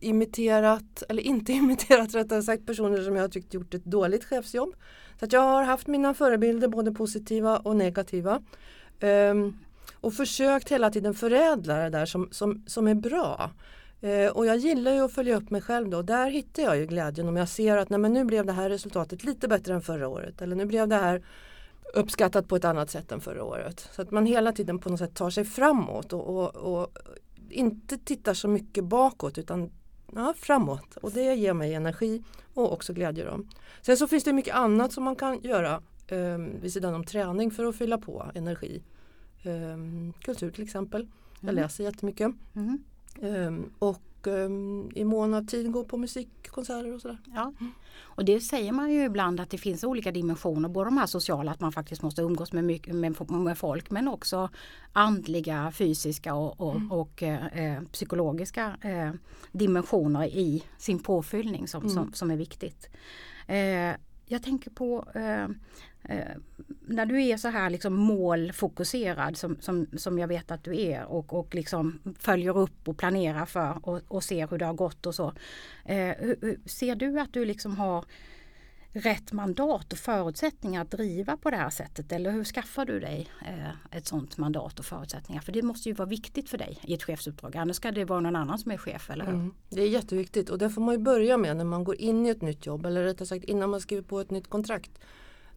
imiterat, 0.00 1.02
eller 1.08 1.22
inte 1.22 1.52
imiterat 1.62 2.14
rättare 2.14 2.42
sagt, 2.42 2.66
personer 2.66 3.02
som 3.02 3.16
jag 3.16 3.22
har 3.22 3.28
tyckt 3.28 3.54
gjort 3.54 3.74
ett 3.74 3.84
dåligt 3.84 4.24
chefsjobb. 4.24 4.74
Så 5.18 5.24
att 5.24 5.32
jag 5.32 5.40
har 5.40 5.62
haft 5.62 5.86
mina 5.86 6.14
förebilder 6.14 6.68
både 6.68 6.92
positiva 6.92 7.58
och 7.58 7.76
negativa. 7.76 8.42
Ehm, 9.00 9.58
och 9.94 10.14
försökt 10.14 10.68
hela 10.72 10.90
tiden 10.90 11.14
förädla 11.14 11.76
det 11.76 11.90
där 11.90 12.06
som, 12.06 12.28
som, 12.32 12.64
som 12.66 12.88
är 12.88 12.94
bra. 12.94 13.50
Eh, 14.00 14.30
och 14.30 14.46
jag 14.46 14.56
gillar 14.56 14.92
ju 14.92 15.00
att 15.00 15.12
följa 15.12 15.36
upp 15.36 15.50
mig 15.50 15.60
själv 15.60 15.88
då. 15.88 16.02
Där 16.02 16.30
hittar 16.30 16.62
jag 16.62 16.76
ju 16.76 16.86
glädjen 16.86 17.28
om 17.28 17.36
jag 17.36 17.48
ser 17.48 17.76
att 17.76 17.90
nej, 17.90 17.98
men 17.98 18.12
nu 18.12 18.24
blev 18.24 18.46
det 18.46 18.52
här 18.52 18.68
resultatet 18.70 19.24
lite 19.24 19.48
bättre 19.48 19.74
än 19.74 19.82
förra 19.82 20.08
året. 20.08 20.42
Eller 20.42 20.56
nu 20.56 20.66
blev 20.66 20.88
det 20.88 20.96
här 20.96 21.22
uppskattat 21.94 22.48
på 22.48 22.56
ett 22.56 22.64
annat 22.64 22.90
sätt 22.90 23.12
än 23.12 23.20
förra 23.20 23.44
året. 23.44 23.88
Så 23.92 24.02
att 24.02 24.10
man 24.10 24.26
hela 24.26 24.52
tiden 24.52 24.78
på 24.78 24.90
något 24.90 24.98
sätt 24.98 25.14
tar 25.14 25.30
sig 25.30 25.44
framåt 25.44 26.12
och, 26.12 26.26
och, 26.26 26.56
och 26.56 26.98
inte 27.50 27.98
tittar 27.98 28.34
så 28.34 28.48
mycket 28.48 28.84
bakåt 28.84 29.38
utan 29.38 29.70
ja, 30.14 30.34
framåt. 30.36 30.96
Och 30.96 31.12
det 31.12 31.34
ger 31.34 31.52
mig 31.54 31.74
energi 31.74 32.22
och 32.54 32.72
också 32.72 32.92
glädje. 32.92 33.24
Då. 33.24 33.40
Sen 33.82 33.96
så 33.96 34.08
finns 34.08 34.24
det 34.24 34.32
mycket 34.32 34.54
annat 34.54 34.92
som 34.92 35.04
man 35.04 35.16
kan 35.16 35.40
göra 35.42 35.82
eh, 36.06 36.38
vid 36.38 36.72
sidan 36.72 36.94
om 36.94 37.04
träning 37.04 37.50
för 37.50 37.64
att 37.64 37.76
fylla 37.76 37.98
på 37.98 38.30
energi. 38.34 38.82
Eh, 39.42 39.76
kultur 40.20 40.50
till 40.50 40.64
exempel. 40.64 41.08
Jag 41.40 41.50
Mm. 41.50 41.62
läser 41.62 41.84
jättemycket. 41.84 42.30
Mm. 42.54 42.84
Ehm, 43.22 43.72
och 43.78 44.26
ehm, 44.26 44.90
i 44.94 45.04
mån 45.04 45.34
av 45.34 45.46
tid 45.46 45.72
gå 45.72 45.84
på 45.84 45.96
musikkonserter 45.96 46.94
och 46.94 47.00
sådär. 47.00 47.18
Ja. 47.34 47.52
Och 47.98 48.24
det 48.24 48.40
säger 48.40 48.72
man 48.72 48.92
ju 48.92 49.04
ibland 49.04 49.40
att 49.40 49.50
det 49.50 49.58
finns 49.58 49.84
olika 49.84 50.12
dimensioner, 50.12 50.68
både 50.68 50.90
de 50.90 50.96
här 50.96 51.06
sociala, 51.06 51.52
att 51.52 51.60
man 51.60 51.72
faktiskt 51.72 52.02
måste 52.02 52.22
umgås 52.22 52.52
med, 52.52 52.64
mycket, 52.64 52.94
med, 52.94 53.30
med 53.30 53.58
folk, 53.58 53.90
men 53.90 54.08
också 54.08 54.48
andliga, 54.92 55.72
fysiska 55.72 56.34
och, 56.34 56.60
och, 56.60 56.80
och 56.90 57.22
eh, 57.22 57.82
psykologiska 57.92 58.76
eh, 58.80 59.12
dimensioner 59.52 60.26
i 60.26 60.64
sin 60.78 60.98
påfyllning 60.98 61.68
som, 61.68 61.88
som, 61.88 62.12
som 62.12 62.30
är 62.30 62.36
viktigt. 62.36 62.88
Eh, 63.46 63.96
jag 64.26 64.42
tänker 64.42 64.70
på 64.70 65.04
eh, 66.04 66.36
när 66.86 67.06
du 67.06 67.22
är 67.22 67.36
så 67.36 67.48
här 67.48 67.70
liksom 67.70 67.94
målfokuserad 67.94 69.36
som, 69.36 69.56
som, 69.60 69.86
som 69.96 70.18
jag 70.18 70.28
vet 70.28 70.50
att 70.50 70.64
du 70.64 70.80
är 70.80 71.04
och, 71.04 71.32
och 71.32 71.54
liksom 71.54 71.98
följer 72.18 72.58
upp 72.58 72.88
och 72.88 72.98
planerar 72.98 73.46
för 73.46 73.88
och, 73.88 74.00
och 74.08 74.24
ser 74.24 74.48
hur 74.48 74.58
det 74.58 74.64
har 74.64 74.74
gått 74.74 75.06
och 75.06 75.14
så. 75.14 75.32
Eh, 75.84 76.14
hur, 76.18 76.38
hur, 76.40 76.60
ser 76.66 76.94
du 76.94 77.20
att 77.20 77.32
du 77.32 77.44
liksom 77.44 77.76
har 77.76 78.04
rätt 78.92 79.32
mandat 79.32 79.92
och 79.92 79.98
förutsättningar 79.98 80.82
att 80.82 80.90
driva 80.90 81.36
på 81.36 81.50
det 81.50 81.56
här 81.56 81.70
sättet 81.70 82.12
eller 82.12 82.30
hur 82.30 82.44
skaffar 82.44 82.86
du 82.86 83.00
dig 83.00 83.28
eh, 83.46 83.96
ett 83.98 84.06
sådant 84.06 84.38
mandat 84.38 84.78
och 84.78 84.84
förutsättningar? 84.84 85.42
För 85.42 85.52
det 85.52 85.62
måste 85.62 85.88
ju 85.88 85.94
vara 85.94 86.08
viktigt 86.08 86.50
för 86.50 86.58
dig 86.58 86.78
i 86.82 86.94
ett 86.94 87.02
chefsuppdrag 87.02 87.56
annars 87.56 87.76
ska 87.76 87.90
det 87.90 88.04
vara 88.04 88.20
någon 88.20 88.36
annan 88.36 88.58
som 88.58 88.72
är 88.72 88.76
chef, 88.76 89.10
eller 89.10 89.24
hur? 89.24 89.34
Mm. 89.34 89.54
Det 89.68 89.82
är 89.82 89.88
jätteviktigt 89.88 90.50
och 90.50 90.58
det 90.58 90.70
får 90.70 90.82
man 90.82 90.94
ju 90.94 90.98
börja 90.98 91.36
med 91.36 91.56
när 91.56 91.64
man 91.64 91.84
går 91.84 91.96
in 91.96 92.26
i 92.26 92.28
ett 92.28 92.42
nytt 92.42 92.66
jobb 92.66 92.86
eller 92.86 93.04
rättare 93.04 93.26
sagt 93.26 93.44
innan 93.44 93.70
man 93.70 93.80
skriver 93.80 94.02
på 94.02 94.20
ett 94.20 94.30
nytt 94.30 94.50
kontrakt. 94.50 94.90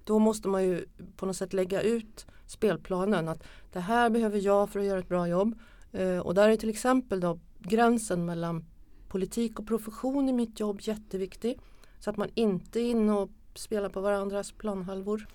Då 0.04 0.20
måste 0.20 0.48
man 0.48 0.64
ju 0.64 0.86
på 1.16 1.26
något 1.26 1.36
sätt 1.36 1.54
lägga 1.54 1.82
ut 1.82 2.26
spelplanen 2.48 3.28
att 3.28 3.44
det 3.72 3.80
här 3.80 4.10
behöver 4.10 4.40
jag 4.40 4.70
för 4.70 4.80
att 4.80 4.86
göra 4.86 5.00
ett 5.00 5.10
bra 5.10 5.28
jobb. 5.28 5.60
Eh, 5.92 6.18
och 6.18 6.34
där 6.34 6.50
är 6.50 6.58
till 6.58 6.70
exempel 6.70 7.20
då 7.20 7.40
gränsen 7.60 8.26
mellan 8.26 8.66
politik 9.08 9.60
och 9.60 9.68
profession 9.68 10.30
i 10.30 10.34
mitt 10.34 10.60
jobb 10.60 10.80
jätteviktig. 10.82 11.60
Så 12.00 12.10
att 12.10 12.18
man 12.18 12.30
inte 12.34 12.80
är 12.80 12.92
inne 12.92 13.14
och 13.14 13.30
spelar 13.56 13.90
på 13.90 14.02
varandras 14.02 14.52
planhalvor. 14.52 15.28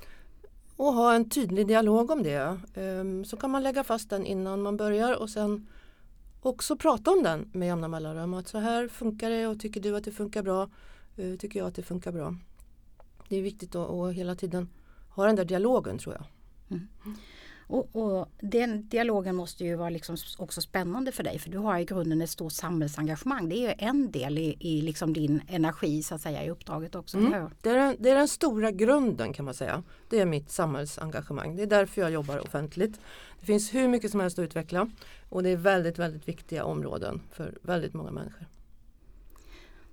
Och 0.77 0.93
ha 0.93 1.15
en 1.15 1.31
tydlig 1.31 1.67
dialog 1.67 2.11
om 2.11 2.23
det. 2.23 2.61
Ehm, 2.75 3.25
så 3.25 3.37
kan 3.37 3.51
man 3.51 3.63
lägga 3.63 3.85
fast 3.85 4.11
den 4.11 4.27
innan 4.27 4.63
man 4.63 4.77
börjar 4.77 5.23
och 5.23 5.31
sen 5.31 5.67
också 6.41 6.77
prata 6.77 7.11
om 7.11 7.23
den 7.23 7.51
med 7.53 7.69
jämna 7.69 7.89
mellanrum. 7.89 8.35
Att 8.35 8.49
så 8.49 8.59
här 8.59 8.89
funkar 8.89 9.31
det 9.31 9.47
och 9.47 9.61
tycker 9.61 9.81
du 9.81 9.97
att 9.97 10.05
det 10.05 10.13
funkar 10.13 10.43
bra? 10.43 10.69
Eh, 11.17 11.37
tycker 11.37 11.61
jag 11.61 11.69
att 11.69 11.75
det 11.75 11.83
funkar 11.83 12.13
bra? 12.13 12.35
Det 13.29 13.37
är 13.37 13.43
viktigt 13.43 13.75
att, 13.75 13.91
att 13.91 14.13
hela 14.13 14.35
tiden 14.35 14.69
ha 15.09 15.27
den 15.27 15.37
där 15.37 15.45
dialogen 15.45 15.99
tror 15.99 16.15
jag. 16.15 16.25
Och, 17.69 17.97
och 17.97 18.29
den 18.41 18.89
dialogen 18.89 19.37
måste 19.37 19.65
ju 19.65 19.75
vara 19.75 19.91
liksom 19.91 20.17
också 20.39 20.61
spännande 20.61 21.13
för 21.13 21.23
dig 21.23 21.39
för 21.39 21.51
du 21.51 21.59
har 21.59 21.79
i 21.79 21.85
grunden 21.85 22.23
ett 22.23 22.31
stort 22.31 22.53
samhällsengagemang. 22.53 23.49
Det 23.49 23.57
är 23.57 23.69
ju 23.69 23.75
en 23.79 24.11
del 24.11 24.39
i, 24.39 24.57
i 24.61 24.83
liksom 24.83 25.13
din 25.13 25.43
energi 25.49 26.03
så 26.03 26.15
att 26.15 26.21
säga 26.21 26.45
i 26.45 26.51
uppdraget 26.51 26.95
också. 26.95 27.19
Mm. 27.19 27.51
Det, 27.63 27.71
är 27.71 27.75
den, 27.75 27.97
det 27.99 28.11
är 28.11 28.15
den 28.15 28.29
stora 28.29 28.71
grunden 28.71 29.33
kan 29.33 29.45
man 29.45 29.55
säga. 29.55 29.83
Det 30.09 30.21
är 30.21 30.27
mitt 30.27 30.51
samhällsengagemang. 30.51 31.57
Det 31.57 31.63
är 31.63 31.67
därför 31.67 32.01
jag 32.01 32.11
jobbar 32.11 32.39
offentligt. 32.39 33.01
Det 33.41 33.47
finns 33.47 33.75
hur 33.75 33.89
mycket 33.89 34.11
som 34.11 34.21
helst 34.21 34.39
att 34.39 34.43
utveckla 34.43 34.91
och 35.29 35.43
det 35.43 35.51
är 35.51 35.57
väldigt, 35.57 35.99
väldigt 35.99 36.29
viktiga 36.29 36.65
områden 36.65 37.21
för 37.33 37.59
väldigt 37.63 37.95
många 37.95 38.11
människor. 38.11 38.47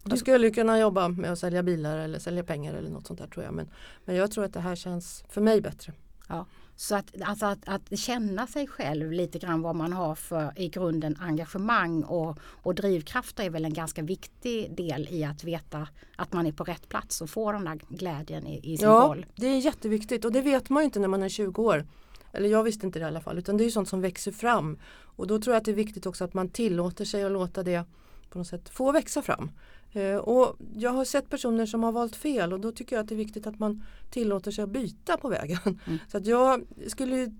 Jag 0.10 0.18
skulle 0.20 0.50
kunna 0.52 0.80
jobba 0.80 1.10
med 1.10 1.32
att 1.32 1.40
sälja 1.40 1.64
bilar 1.64 1.98
eller 1.98 2.20
sälja 2.20 2.44
pengar 2.44 2.74
eller 2.74 2.90
något 2.90 3.08
sånt 3.08 3.20
där 3.20 3.28
tror 3.28 3.46
jag. 3.46 3.54
Men, 3.54 3.70
men 4.06 4.16
jag 4.16 4.32
tror 4.32 4.46
att 4.46 4.54
det 4.54 4.60
här 4.60 4.76
känns 4.76 5.24
för 5.30 5.42
mig 5.42 5.62
bättre. 5.62 5.94
Ja. 6.30 6.46
Så 6.78 6.96
att, 6.96 7.22
alltså 7.22 7.46
att, 7.46 7.68
att 7.68 8.00
känna 8.00 8.48
sig 8.48 8.68
själv 8.68 9.12
lite 9.12 9.40
grann 9.40 9.62
vad 9.62 9.76
man 9.76 9.94
har 9.94 10.16
för 10.16 10.54
i 10.60 10.70
grunden 10.70 11.18
engagemang 11.20 12.04
och, 12.04 12.40
och 12.42 12.76
drivkrafter 12.76 13.44
är 13.44 13.50
väl 13.50 13.66
en 13.66 13.74
ganska 13.74 14.02
viktig 14.02 14.76
del 14.76 15.08
i 15.12 15.24
att 15.24 15.44
veta 15.44 15.88
att 16.16 16.34
man 16.34 16.46
är 16.48 16.52
på 16.52 16.64
rätt 16.64 16.90
plats 16.90 17.22
och 17.22 17.30
får 17.30 17.54
den 17.54 17.66
där 17.66 17.80
glädjen 17.90 18.48
i, 18.48 18.74
i 18.74 18.78
sin 18.78 18.88
Ja, 18.88 19.06
roll. 19.10 19.26
det 19.36 19.48
är 19.48 19.58
jätteviktigt 19.60 20.26
och 20.26 20.32
det 20.32 20.42
vet 20.42 20.70
man 20.70 20.84
ju 20.84 20.86
inte 20.86 21.00
när 21.00 21.08
man 21.08 21.24
är 21.24 21.30
20 21.30 21.62
år. 21.64 21.86
Eller 22.32 22.50
jag 22.50 22.64
visste 22.64 22.86
inte 22.86 23.00
det 23.00 23.04
i 23.04 23.08
alla 23.08 23.22
fall 23.22 23.38
utan 23.38 23.58
det 23.58 23.64
är 23.64 23.66
ju 23.66 23.72
sånt 23.72 23.90
som 23.90 24.02
växer 24.02 24.32
fram. 24.32 24.80
Och 24.96 25.28
då 25.28 25.40
tror 25.40 25.54
jag 25.54 25.60
att 25.60 25.66
det 25.66 25.72
är 25.72 25.76
viktigt 25.76 26.06
också 26.06 26.24
att 26.24 26.34
man 26.34 26.50
tillåter 26.50 27.06
sig 27.06 27.24
att 27.24 27.32
låta 27.32 27.64
det 27.64 27.84
på 28.30 28.38
något 28.38 28.48
sätt 28.48 28.70
få 28.70 28.92
växa 28.92 29.22
fram. 29.22 29.52
Eh, 29.96 30.16
och 30.16 30.56
jag 30.76 30.92
har 30.92 31.06
sett 31.06 31.30
personer 31.30 31.66
som 31.66 31.84
har 31.84 31.92
valt 31.92 32.16
fel 32.16 32.54
och 32.54 32.60
då 32.60 32.72
tycker 32.72 32.96
jag 32.96 33.04
att 33.04 33.10
det 33.10 33.16
är 33.16 33.18
viktigt 33.18 33.48
att 33.48 33.60
man 33.60 33.84
tillåter 34.10 34.52
sig 34.52 34.64
att 34.64 34.70
byta 34.70 35.18
på 35.18 35.30
vägen. 35.30 35.60
Mm. 35.86 36.00
Så 36.12 36.18
att 36.18 36.26
jag 36.26 36.64
skulle 36.88 37.32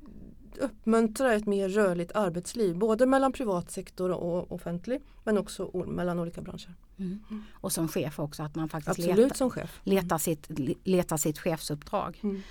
uppmuntra 0.60 1.34
ett 1.34 1.46
mer 1.46 1.70
rörligt 1.70 2.12
arbetsliv 2.16 2.78
både 2.78 3.06
mellan 3.06 3.32
privat 3.32 3.72
sektor 3.72 4.12
och 4.12 4.52
offentlig 4.52 5.02
men 5.24 5.38
också 5.38 5.86
mellan 5.88 6.20
olika 6.20 6.42
branscher. 6.42 6.76
Mm. 6.98 7.20
Och 7.54 7.72
som 7.72 7.88
chef 7.88 8.20
också 8.20 8.44
att 8.44 8.56
man 8.56 8.70
faktiskt 8.70 9.00
Absolut 9.00 9.18
letar, 9.18 9.36
som 9.36 9.50
chef. 9.50 9.80
letar, 9.84 10.18
sitt, 10.18 10.48
letar 10.84 11.18
sitt 11.18 11.40
chefsuppdrag. 11.40 12.20
Mm. 12.24 12.42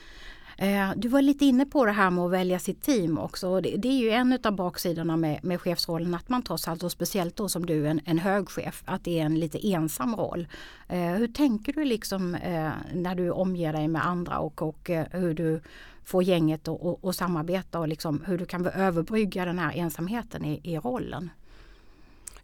Eh, 0.59 0.91
du 0.97 1.09
var 1.09 1.23
lite 1.23 1.45
inne 1.45 1.67
på 1.67 1.85
det 1.85 1.93
här 1.93 2.11
med 2.11 2.25
att 2.25 2.31
välja 2.31 2.59
sitt 2.59 2.83
team 2.83 3.19
också. 3.19 3.61
Det, 3.61 3.89
är 3.89 3.99
ju 3.99 4.11
en 4.11 4.39
av 4.45 4.53
baksidorna 4.53 5.17
med, 5.17 5.45
med 5.45 5.61
chefsrollen 5.61 6.15
att 6.15 6.29
man 6.29 6.43
trots 6.43 6.69
allt 6.69 6.83
och 6.83 6.93
speciellt 6.93 7.37
då 7.37 7.49
som 7.49 7.67
du 7.67 7.87
en, 7.87 8.01
en 8.05 8.19
hög 8.19 8.49
chef 8.49 8.83
att 8.85 9.05
det 9.05 9.21
är 9.21 9.25
en 9.25 9.41
lite 9.41 9.69
ensam 9.69 10.17
roll. 10.17 10.49
Eh, 10.89 10.99
hur 10.99 11.29
tänker 11.29 11.73
du 11.73 11.85
liksom 11.85 12.35
eh, 12.35 12.71
när 12.95 13.15
du 13.15 13.31
omger 13.31 13.73
dig 13.73 13.89
med 13.89 14.07
andra 14.07 14.39
och, 14.39 14.63
och 14.63 14.91
hur 15.11 15.35
du 15.35 15.61
får 16.05 16.23
gänget 16.23 16.69
att 16.69 16.81
och, 16.81 17.05
och 17.05 17.15
samarbeta 17.15 17.81
och 17.81 17.89
liksom 17.89 18.23
hur 18.27 18.39
du 18.39 18.47
kan 18.47 18.67
överbrygga 18.67 19.45
den 19.45 19.59
här 19.59 19.73
ensamheten 19.77 20.45
i, 20.45 20.61
i 20.63 20.79
rollen? 20.79 21.31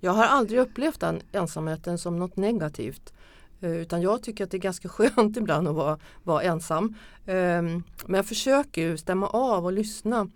Jag 0.01 0.13
har 0.13 0.25
aldrig 0.25 0.61
upplevt 0.61 1.01
den 1.01 1.21
ensamheten 1.33 1.99
som 1.99 2.19
något 2.19 2.37
negativt. 2.37 3.13
Eh, 3.61 3.77
utan 3.77 4.03
jag 4.03 4.23
tycker 4.23 4.45
att 4.45 4.51
det 4.51 4.57
är 4.57 4.59
ganska 4.59 4.89
skönt 4.89 5.37
ibland 5.37 5.69
att 5.69 5.75
vara, 5.75 5.99
vara 6.23 6.43
ensam. 6.43 6.95
Ehm, 7.27 7.83
men 8.07 8.15
jag 8.15 8.27
försöker 8.27 8.83
ju 8.83 8.99
stämma 8.99 9.29
av 9.29 9.65
och 9.65 9.73
lyssna. 9.73 10.29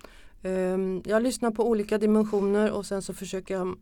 Ehm, 0.43 1.03
jag 1.05 1.23
lyssnar 1.23 1.51
på 1.51 1.69
olika 1.69 1.99
dimensioner 1.99 2.71
och 2.71 2.87
sen 2.87 3.03
så 3.03 3.15
försöker 3.15 3.55
jag 3.55 3.79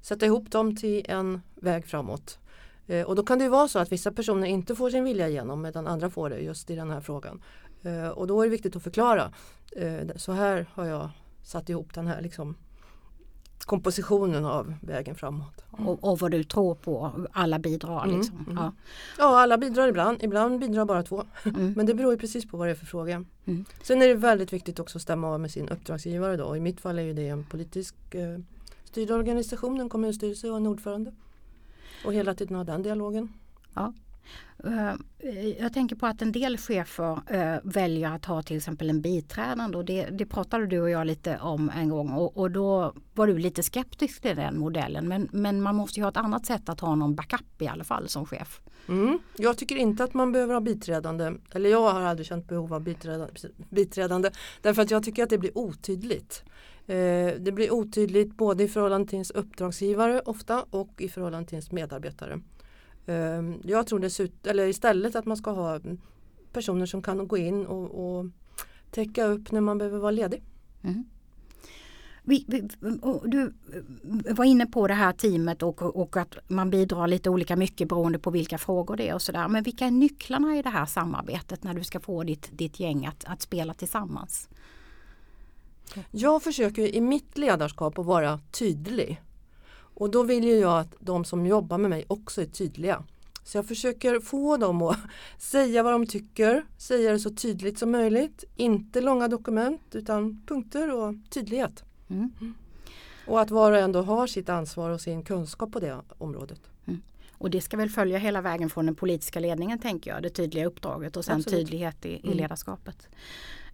sätta 0.00 0.26
ihop 0.26 0.50
dem 0.50 0.76
till 0.76 1.04
en 1.08 1.40
väg 1.54 1.86
framåt. 1.86 2.38
Eh, 2.86 3.06
och 3.06 3.16
då 3.16 3.22
kan 3.22 3.38
det 3.38 3.44
ju 3.44 3.50
vara 3.50 3.68
så 3.68 3.78
att 3.78 3.92
vissa 3.92 4.12
personer 4.12 4.46
inte 4.46 4.74
får 4.74 4.90
sin 4.90 5.04
vilja 5.04 5.28
igenom 5.28 5.62
medan 5.62 5.86
andra 5.86 6.10
får 6.10 6.30
det 6.30 6.38
just 6.38 6.70
i 6.70 6.74
den 6.74 6.90
här 6.90 7.00
frågan. 7.00 7.42
Eh, 7.82 8.08
och 8.08 8.26
då 8.26 8.40
är 8.40 8.44
det 8.44 8.50
viktigt 8.50 8.76
att 8.76 8.82
förklara. 8.82 9.32
Så 10.16 10.32
här 10.32 10.66
har 10.72 10.86
jag 10.86 11.10
satt 11.42 11.68
ihop 11.68 11.94
den 11.94 12.06
här 12.06 12.20
liksom 12.20 12.56
kompositionen 13.64 14.44
av 14.44 14.74
vägen 14.80 15.14
framåt. 15.14 15.64
Och, 15.70 16.04
och 16.04 16.18
vad 16.18 16.30
du 16.30 16.44
tror 16.44 16.74
på, 16.74 17.12
alla 17.32 17.58
bidrar 17.58 18.04
Mm, 18.04 18.16
liksom. 18.16 18.36
mm. 18.46 18.56
Ja. 18.56 18.72
Ja, 19.18 19.40
alla 19.40 19.58
bidrar 19.58 19.88
ibland. 19.88 20.22
Ibland 20.22 20.60
bidrar 20.60 20.84
bara 20.84 21.02
två. 21.02 21.24
Mm. 21.44 21.72
Men 21.76 21.86
det 21.86 21.94
beror 21.94 22.12
ju 22.12 22.18
precis 22.18 22.46
på 22.46 22.56
vad 22.56 22.66
det 22.66 22.70
är 22.70 22.74
för 22.74 22.86
fråga. 22.86 23.24
Mm. 23.44 23.64
Sen 23.82 24.02
är 24.02 24.08
det 24.08 24.14
väldigt 24.14 24.52
viktigt 24.52 24.80
också 24.80 24.98
att 24.98 25.02
stämma 25.02 25.28
av 25.28 25.40
med 25.40 25.50
sin 25.50 25.68
uppdragsgivare 25.68 26.36
då. 26.36 26.56
I 26.56 26.60
mitt 26.60 26.80
fall 26.80 26.98
är 26.98 27.02
ju 27.02 27.12
det 27.12 27.28
en 27.28 27.44
politisk 27.44 27.94
eh, 28.14 28.38
styrd 28.84 29.10
organisation, 29.10 29.80
en 29.80 29.88
kommunstyrelse 29.88 30.50
och 30.50 30.56
en 30.56 30.66
ordförande. 30.66 31.12
Och 32.04 32.14
hela 32.14 32.34
tiden 32.34 32.56
ha 32.56 32.64
den 32.64 32.82
dialogen. 32.82 33.32
Eh, 33.76 33.88
Eh, 34.64 34.94
jag 35.58 35.72
tänker 35.72 35.96
på 35.96 36.06
att 36.06 36.22
en 36.22 36.32
del 36.32 36.58
chefer 36.58 37.20
eh, 37.26 37.60
väljer 37.64 38.10
att 38.10 38.24
ha 38.24 38.42
till 38.42 38.56
exempel 38.56 38.90
en 38.90 39.00
biträdande 39.00 39.78
och 39.78 39.84
det, 39.84 40.04
det 40.04 40.26
pratade 40.26 40.66
du 40.66 40.80
och 40.80 40.90
jag 40.90 41.06
lite 41.06 41.38
om 41.38 41.70
en 41.76 41.88
gång 41.88 42.10
och, 42.10 42.36
och 42.36 42.50
då 42.50 42.94
var 43.14 43.26
du 43.26 43.38
lite 43.38 43.62
skeptisk 43.62 44.22
till 44.22 44.36
den 44.36 44.58
modellen 44.58 45.08
men, 45.08 45.28
men 45.32 45.62
man 45.62 45.74
måste 45.74 46.00
ju 46.00 46.04
ha 46.04 46.10
ett 46.10 46.16
annat 46.16 46.46
sätt 46.46 46.68
att 46.68 46.80
ha 46.80 46.94
någon 46.94 47.14
backup 47.14 47.62
i 47.62 47.68
alla 47.68 47.84
fall 47.84 48.08
som 48.08 48.26
chef. 48.26 48.60
Mm. 48.88 49.18
Jag 49.36 49.58
tycker 49.58 49.76
inte 49.76 50.04
att 50.04 50.14
man 50.14 50.32
behöver 50.32 50.54
ha 50.54 50.60
biträdande, 50.60 51.32
eller 51.52 51.70
jag 51.70 51.92
har 51.92 52.00
aldrig 52.00 52.26
känt 52.26 52.48
behov 52.48 52.74
av 52.74 52.80
biträdande, 52.80 53.32
biträdande 53.70 54.30
därför 54.60 54.82
att 54.82 54.90
jag 54.90 55.02
tycker 55.04 55.22
att 55.22 55.30
det 55.30 55.38
blir 55.38 55.58
otydligt. 55.58 56.44
Eh, 56.86 57.34
det 57.38 57.52
blir 57.52 57.72
otydligt 57.72 58.36
både 58.36 58.64
i 58.64 58.68
förhållande 58.68 59.08
till 59.08 59.16
ens 59.16 59.30
uppdragsgivare 59.30 60.20
ofta 60.20 60.64
och 60.70 60.90
i 60.98 61.08
förhållande 61.08 61.48
till 61.48 61.54
ens 61.54 61.72
medarbetare. 61.72 62.40
Eh, 63.06 63.42
jag 63.62 63.86
tror 63.86 63.98
dessutom, 63.98 64.50
eller 64.50 64.66
istället 64.66 65.16
att 65.16 65.26
man 65.26 65.36
ska 65.36 65.50
ha 65.50 65.80
personer 66.52 66.86
som 66.86 67.02
kan 67.02 67.28
gå 67.28 67.36
in 67.36 67.66
och, 67.66 68.16
och 68.18 68.26
täcka 68.90 69.24
upp 69.24 69.52
när 69.52 69.60
man 69.60 69.78
behöver 69.78 69.98
vara 69.98 70.10
ledig. 70.10 70.42
Mm. 70.82 71.04
Vi, 72.24 72.44
vi, 72.48 72.68
du 73.24 73.54
var 74.34 74.44
inne 74.44 74.66
på 74.66 74.86
det 74.86 74.94
här 74.94 75.12
teamet 75.12 75.62
och, 75.62 75.82
och 75.82 76.16
att 76.16 76.36
man 76.48 76.70
bidrar 76.70 77.08
lite 77.08 77.30
olika 77.30 77.56
mycket 77.56 77.88
beroende 77.88 78.18
på 78.18 78.30
vilka 78.30 78.58
frågor 78.58 78.96
det 78.96 79.08
är 79.08 79.14
och 79.14 79.22
sådär. 79.22 79.48
Men 79.48 79.62
vilka 79.62 79.86
är 79.86 79.90
nycklarna 79.90 80.56
i 80.56 80.62
det 80.62 80.68
här 80.68 80.86
samarbetet 80.86 81.64
när 81.64 81.74
du 81.74 81.84
ska 81.84 82.00
få 82.00 82.22
ditt, 82.22 82.58
ditt 82.58 82.80
gäng 82.80 83.06
att, 83.06 83.24
att 83.24 83.42
spela 83.42 83.74
tillsammans? 83.74 84.48
Jag 86.10 86.42
försöker 86.42 86.94
i 86.94 87.00
mitt 87.00 87.38
ledarskap 87.38 87.98
att 87.98 88.06
vara 88.06 88.40
tydlig. 88.50 89.22
Och 89.94 90.10
då 90.10 90.22
vill 90.22 90.44
ju 90.44 90.54
jag 90.54 90.78
att 90.78 90.94
de 91.00 91.24
som 91.24 91.46
jobbar 91.46 91.78
med 91.78 91.90
mig 91.90 92.04
också 92.08 92.42
är 92.42 92.46
tydliga. 92.46 93.04
Så 93.44 93.58
jag 93.58 93.66
försöker 93.68 94.20
få 94.20 94.56
dem 94.56 94.82
att 94.82 94.98
säga 95.38 95.82
vad 95.82 95.92
de 95.92 96.06
tycker, 96.06 96.64
säga 96.78 97.12
det 97.12 97.18
så 97.18 97.30
tydligt 97.30 97.78
som 97.78 97.90
möjligt. 97.90 98.44
Inte 98.56 99.00
långa 99.00 99.28
dokument 99.28 99.82
utan 99.92 100.42
punkter 100.46 100.94
och 100.94 101.14
tydlighet. 101.30 101.84
Mm. 102.10 102.54
Och 103.26 103.40
att 103.40 103.50
var 103.50 103.72
och 103.72 103.78
en 103.78 103.92
då 103.92 104.02
har 104.02 104.26
sitt 104.26 104.48
ansvar 104.48 104.90
och 104.90 105.00
sin 105.00 105.22
kunskap 105.22 105.72
på 105.72 105.80
det 105.80 106.00
området. 106.18 106.60
Och 107.42 107.50
det 107.50 107.60
ska 107.60 107.76
väl 107.76 107.90
följa 107.90 108.18
hela 108.18 108.40
vägen 108.40 108.70
från 108.70 108.86
den 108.86 108.94
politiska 108.94 109.40
ledningen 109.40 109.78
tänker 109.78 110.10
jag, 110.10 110.22
det 110.22 110.30
tydliga 110.30 110.66
uppdraget 110.66 111.16
och 111.16 111.24
sen 111.24 111.36
Absolut. 111.36 111.58
tydlighet 111.58 112.04
i, 112.06 112.08
i 112.08 112.20
Mm. 112.24 112.36
ledarskapet. 112.36 113.08
Eh, 113.08 113.16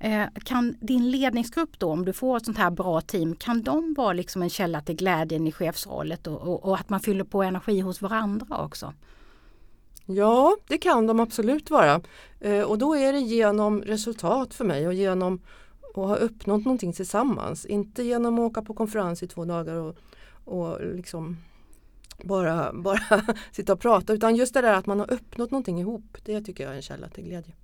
Eh, 0.00 0.26
kan 0.44 0.76
din 0.80 1.10
ledningsgrupp 1.10 1.78
då, 1.78 1.90
om 1.90 2.04
du 2.04 2.12
får 2.12 2.36
ett 2.36 2.44
sånt 2.44 2.58
här 2.58 2.70
bra 2.70 3.00
team, 3.00 3.36
kan 3.36 3.62
de 3.62 3.94
vara 3.94 4.12
liksom 4.12 4.42
en 4.42 4.50
källa 4.50 4.80
till 4.80 4.96
glädjen 4.96 5.46
i 5.46 5.52
chefsrollet 5.52 6.26
och, 6.26 6.40
och, 6.42 6.64
och 6.64 6.74
att 6.74 6.88
man 6.88 7.00
fyller 7.00 7.24
på 7.24 7.42
energi 7.42 7.80
hos 7.80 8.02
varandra 8.02 8.64
också? 8.64 8.94
Ja, 10.06 10.56
det 10.68 10.78
kan 10.78 11.06
de 11.06 11.20
absolut 11.20 11.70
vara. 11.70 12.00
Eh, 12.40 12.62
och 12.62 12.78
då 12.78 12.96
är 12.96 13.12
det 13.12 13.20
genom 13.20 13.82
resultat 13.82 14.54
för 14.54 14.64
mig 14.64 14.86
och 14.86 14.94
genom 14.94 15.40
att 15.94 16.08
ha 16.08 16.16
uppnått 16.16 16.64
någonting 16.64 16.92
tillsammans. 16.92 17.66
Inte 17.66 18.02
genom 18.02 18.34
att 18.34 18.50
åka 18.50 18.62
på 18.62 18.74
konferens 18.74 19.22
i 19.22 19.26
två 19.26 19.44
dagar 19.44 19.74
och, 19.74 19.96
och 20.44 20.80
liksom 20.94 21.36
bara, 22.24 22.72
bara 22.72 23.00
sitta 23.52 23.72
och 23.72 23.80
prata 23.80 24.12
utan 24.12 24.36
just 24.36 24.54
det 24.54 24.60
där 24.60 24.72
att 24.72 24.86
man 24.86 25.00
har 25.00 25.12
uppnått 25.12 25.50
någonting 25.50 25.80
ihop. 25.80 26.16
Det 26.24 26.40
tycker 26.40 26.64
jag 26.64 26.72
är 26.72 26.76
en 26.76 26.82
källa 26.82 27.08
till 27.08 27.24
glädje. 27.24 27.54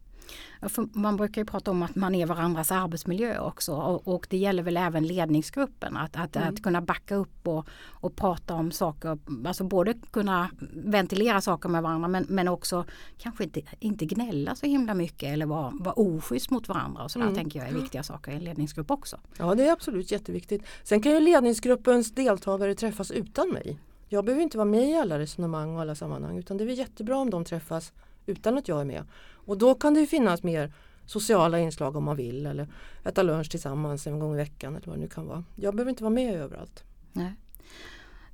Man 0.92 1.16
brukar 1.16 1.40
ju 1.40 1.44
prata 1.44 1.70
om 1.70 1.82
att 1.82 1.94
man 1.94 2.14
är 2.14 2.26
varandras 2.26 2.72
arbetsmiljö 2.72 3.38
också 3.38 3.72
och, 3.74 4.08
och 4.08 4.26
det 4.30 4.36
gäller 4.36 4.62
väl 4.62 4.76
även 4.76 5.06
ledningsgruppen 5.06 5.96
att, 5.96 6.16
att, 6.16 6.36
Mm. 6.36 6.48
att 6.48 6.62
kunna 6.62 6.80
backa 6.80 7.14
upp 7.14 7.48
och, 7.48 7.68
och 7.90 8.16
prata 8.16 8.54
om 8.54 8.72
saker, 8.72 9.18
alltså 9.46 9.64
både 9.64 9.94
kunna 10.10 10.50
ventilera 10.72 11.40
saker 11.40 11.68
med 11.68 11.82
varandra 11.82 12.08
men, 12.08 12.26
men 12.28 12.48
också 12.48 12.84
kanske 13.18 13.44
inte, 13.44 13.60
inte 13.80 14.04
gnälla 14.06 14.54
så 14.54 14.66
himla 14.66 14.94
mycket 14.94 15.32
eller 15.32 15.46
vara, 15.46 15.70
vara 15.80 15.94
oschysst 15.94 16.50
mot 16.50 16.68
varandra 16.68 17.04
och 17.04 17.10
sådär 17.10 17.24
Mm. 17.26 17.36
tänker 17.36 17.58
jag 17.58 17.68
är 17.68 17.72
viktiga 17.74 18.02
saker 18.02 18.32
i 18.32 18.34
en 18.34 18.44
ledningsgrupp 18.44 18.90
också. 18.90 19.20
Ja, 19.38 19.54
det 19.54 19.66
är 19.68 19.72
absolut 19.72 20.10
jätteviktigt. 20.12 20.62
Sen 20.82 21.02
kan 21.02 21.12
ju 21.12 21.20
ledningsgruppens 21.20 22.12
deltagare 22.12 22.74
träffas 22.74 23.10
utan 23.10 23.48
mig. 23.48 23.78
Jag 24.08 24.24
behöver 24.24 24.42
inte 24.42 24.56
vara 24.58 24.64
med 24.68 24.88
i 24.90 24.94
alla 24.94 25.18
resonemang 25.18 25.74
och 25.74 25.80
alla 25.80 25.94
sammanhang 25.94 26.38
utan 26.38 26.56
det 26.56 26.64
är 26.64 26.68
jättebra 26.68 27.16
om 27.16 27.30
de 27.30 27.44
träffas 27.44 27.92
utan 28.26 28.58
att 28.58 28.68
jag 28.68 28.80
är 28.80 28.84
med. 28.84 29.04
Och 29.32 29.58
då 29.58 29.74
kan 29.74 29.94
det 29.94 30.00
ju 30.00 30.06
finnas 30.06 30.42
mer 30.42 30.72
sociala 31.06 31.58
inslag 31.58 31.96
om 31.96 32.04
man 32.04 32.16
vill 32.16 32.46
eller 32.46 32.68
äta 33.04 33.22
lunch 33.22 33.50
tillsammans 33.50 34.06
en 34.06 34.18
gång 34.18 34.34
i 34.34 34.36
veckan 34.36 34.76
eller 34.76 34.86
vad 34.86 34.96
det 34.96 35.00
nu 35.00 35.08
kan 35.08 35.26
vara. 35.26 35.44
Jag 35.56 35.74
behöver 35.74 35.90
inte 35.90 36.02
vara 36.02 36.14
med 36.14 36.34
överallt. 36.34 36.84
Nej. 37.12 37.34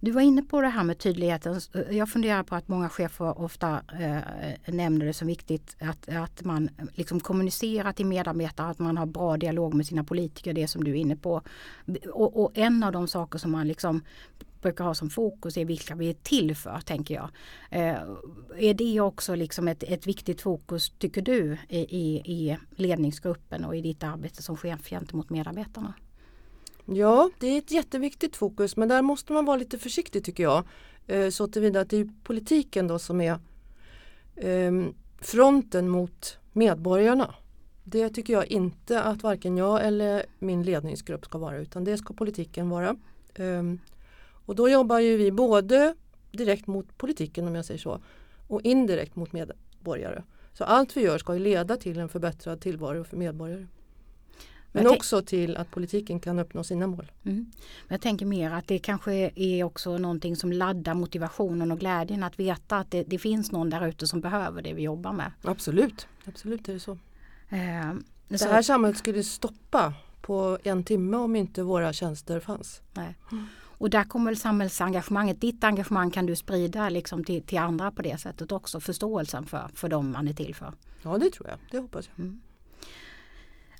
Du 0.02 0.11
var 0.11 0.20
inne 0.20 0.42
på 0.42 0.61
det 0.61 0.68
här 0.68 0.85
med 0.85 0.99
tydligheten. 0.99 1.61
Jag 1.90 2.09
funderar 2.09 2.42
på 2.42 2.54
att 2.54 2.68
många 2.68 2.88
chefer 2.88 3.40
ofta 3.40 3.82
eh, 4.00 4.73
nämner 4.73 5.06
det 5.06 5.12
som 5.12 5.26
viktigt 5.26 5.76
att, 5.80 6.09
att 6.09 6.44
man 6.44 6.70
liksom 6.94 7.20
kommunicerar 7.20 7.92
till 7.92 8.06
medarbetare, 8.06 8.70
att 8.70 8.78
man 8.78 8.97
har 8.97 9.06
bra 9.06 9.37
dialog 9.37 9.75
med 9.75 9.87
sina 9.87 10.04
politiker, 10.04 10.52
det 10.52 10.68
som 10.68 10.85
du 10.85 10.90
är 10.90 10.94
inne 10.94 11.16
på. 11.16 11.42
Och, 12.12 12.42
och 12.42 12.50
en 12.54 12.82
av 12.82 12.92
de 12.92 13.09
saker 13.09 13.38
som 13.38 13.50
man 13.50 13.68
liksom 13.68 14.02
brukar 14.62 14.84
ha 14.84 14.94
som 14.94 15.10
fokus 15.10 15.56
är 15.56 15.64
vilka 15.64 15.94
vi 15.94 16.10
är 16.10 16.14
till 16.14 16.56
för, 16.56 16.80
tänker 16.80 17.14
jag. 17.14 17.30
Eh, 17.70 18.00
är 18.58 18.74
det 18.74 19.00
också 19.00 19.34
liksom 19.34 19.68
ett, 19.68 19.82
ett 19.82 20.06
viktigt 20.06 20.40
fokus, 20.40 20.90
tycker 20.98 21.22
du, 21.22 21.58
i, 21.68 21.78
i, 21.78 22.16
i 22.16 22.56
ledningsgruppen 22.76 23.64
och 23.64 23.76
i 23.76 23.80
ditt 23.80 24.02
arbete 24.02 24.42
som 24.42 24.56
chef 24.56 24.88
gentemot 24.88 25.30
medarbetarna? 25.30 25.94
Ja, 26.84 27.30
det 27.38 27.46
är 27.46 27.58
ett 27.58 27.70
jätteviktigt 27.70 28.36
fokus 28.36 28.76
men 28.76 28.88
där 28.88 29.02
måste 29.02 29.32
man 29.32 29.44
vara 29.44 29.56
lite 29.56 29.78
försiktig 29.78 30.24
tycker 30.24 30.42
jag. 30.42 30.64
Eh, 31.06 31.30
Så 31.30 31.46
tillvida 31.46 31.80
att 31.80 31.90
det 31.90 31.96
är 31.96 32.10
politiken 32.24 32.86
då 32.86 32.98
som 32.98 33.20
är 33.20 33.38
eh, 34.36 34.72
fronten 35.20 35.88
mot 35.88 36.38
medborgarna. 36.52 37.34
Det 37.84 38.08
tycker 38.08 38.32
jag 38.32 38.46
inte 38.46 39.02
att 39.02 39.22
varken 39.22 39.56
jag 39.56 39.86
eller 39.86 40.26
min 40.38 40.62
ledningsgrupp 40.62 41.24
ska 41.24 41.38
vara 41.38 41.58
utan 41.58 41.84
det 41.84 41.98
ska 41.98 42.14
politiken 42.14 42.70
vara. 42.70 42.96
Ehm, 43.34 43.78
och 44.47 44.54
då 44.54 44.68
jobbar 44.68 44.99
ju 44.99 45.16
vi 45.16 45.32
både 45.32 45.94
direkt 46.32 46.66
mot 46.66 46.99
politiken 46.99 47.47
om 47.47 47.54
jag 47.54 47.64
säger 47.64 47.80
så 47.80 48.00
och 48.49 48.62
indirekt 48.62 49.16
mot 49.16 49.32
medborgare. 49.32 50.23
Så 50.52 50.64
allt 50.64 50.97
vi 50.97 51.00
gör 51.00 51.18
ska 51.18 51.32
leda 51.32 51.76
till 51.76 51.99
en 51.99 52.09
förbättrad 52.09 52.61
tillvaro 52.61 53.04
för 53.04 53.16
medborgare. 53.16 53.66
Men 54.73 54.87
också 54.87 55.23
till 55.23 55.56
att 55.56 55.70
politiken 55.70 56.20
kan 56.20 56.38
uppnå 56.38 56.64
sina 56.64 56.87
mål. 56.87 57.12
Mm. 57.25 57.37
Men 57.87 57.94
jag 57.94 58.00
tänker 58.00 58.26
mer 58.26 58.50
att 58.50 58.66
det 58.66 58.78
kanske 58.78 59.30
är 59.35 59.64
också 59.64 59.99
någonting 59.99 60.37
som 60.37 60.52
laddar 60.52 60.94
motivationen 60.94 61.73
och 61.73 61.78
glädjen 61.78 62.23
att 62.23 62.38
veta 62.38 62.78
att 62.78 62.90
det, 62.90 63.02
det 63.02 63.18
finns 63.18 63.52
någon 63.52 63.70
där 63.70 63.87
ute 63.87 64.06
som 64.06 64.20
behöver 64.20 64.62
det 64.62 64.73
vi 64.73 64.82
jobbar 64.82 65.12
med. 65.12 65.32
Absolut, 65.42 66.06
absolut 66.25 66.68
är 66.68 66.73
det 66.73 66.80
så. 66.80 66.92
Eh, 67.49 67.94
Det 68.28 68.42
här 68.42 68.62
samhället 68.62 68.99
skulle 68.99 69.23
stoppa 69.23 69.94
på 70.20 70.59
en 70.62 70.85
timme 70.85 71.16
om 71.16 71.37
inte 71.37 71.62
våra 71.62 71.92
tjänster 71.92 72.40
fanns. 72.40 72.82
Nej. 72.92 73.14
Och 73.80 73.90
där 73.90 74.04
kommer 74.04 74.30
väl 74.30 74.37
samhällsengagemanget, 74.37 75.40
ditt 75.40 75.64
engagemang 75.64 76.10
kan 76.10 76.26
du 76.26 76.37
sprida 76.37 76.88
liksom 76.88 77.25
till, 77.25 77.42
till 77.42 77.58
andra 77.58 77.90
på 77.90 78.02
det 78.02 78.20
sättet 78.20 78.52
också, 78.52 78.80
förståelsen 78.80 79.46
för, 79.46 79.70
för 79.75 79.88
dem 79.88 80.10
man 80.10 80.28
är 80.28 80.32
till 80.32 80.54
för. 80.54 80.72
Ja 81.02 81.18
det 81.18 81.30
tror 81.30 81.49
jag, 81.49 81.58
det 81.70 81.78
hoppas 81.78 82.10
jag. 82.16 82.38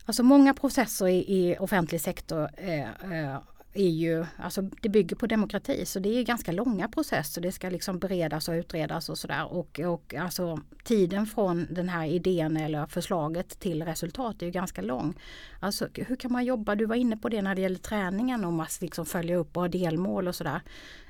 Alltså 0.05 0.23
många 0.23 0.55
processer 0.55 1.09
i, 1.09 1.19
i 1.19 1.57
offentlig 1.59 2.01
sektor 2.01 2.49
eh, 2.57 2.81
eh, 2.81 3.39
är 3.73 3.89
ju, 3.89 4.27
alltså 4.37 4.63
det 4.63 4.89
bygger 4.89 5.17
på 5.17 5.27
demokrati 5.27 5.87
så 5.87 5.99
det 5.99 6.09
är 6.09 6.23
ganska 6.23 6.53
långa 6.53 6.89
processer. 6.89 7.41
Det 7.41 7.53
ska 7.53 7.69
liksom 7.69 7.99
beredas 7.99 8.49
och 8.49 8.53
utredas 8.53 9.09
och 9.09 9.19
sådär. 9.19 9.53
Och, 9.53 9.81
och 9.81 10.15
alltså 10.15 10.61
tiden 10.85 11.27
från 11.27 11.67
den 11.71 11.89
här 11.89 12.07
idén 12.07 12.57
eller 12.57 12.87
förslaget 12.87 13.61
till 13.61 13.83
resultat 13.83 14.43
är 14.43 14.47
ju 14.47 14.53
ganska 14.53 14.83
lång. 14.83 15.15
Alltså 15.61 15.89
hur 15.95 16.17
kan 16.17 16.33
man 16.33 16.45
jobba, 16.45 16.75
du 16.75 16.87
var 16.87 16.97
inne 16.97 17.17
på 17.17 17.29
det 17.29 17.43
när 17.43 17.55
det 17.55 17.61
gäller 17.61 17.79
träningen 17.79 18.45
om 18.45 18.61
att 18.61 18.81
liksom 18.81 19.07
följa 19.07 19.37
upp 19.37 19.57
och 19.57 19.63
ha 19.63 19.69
delmål 19.69 20.29
och 20.29 20.35
sådär. 20.35 20.61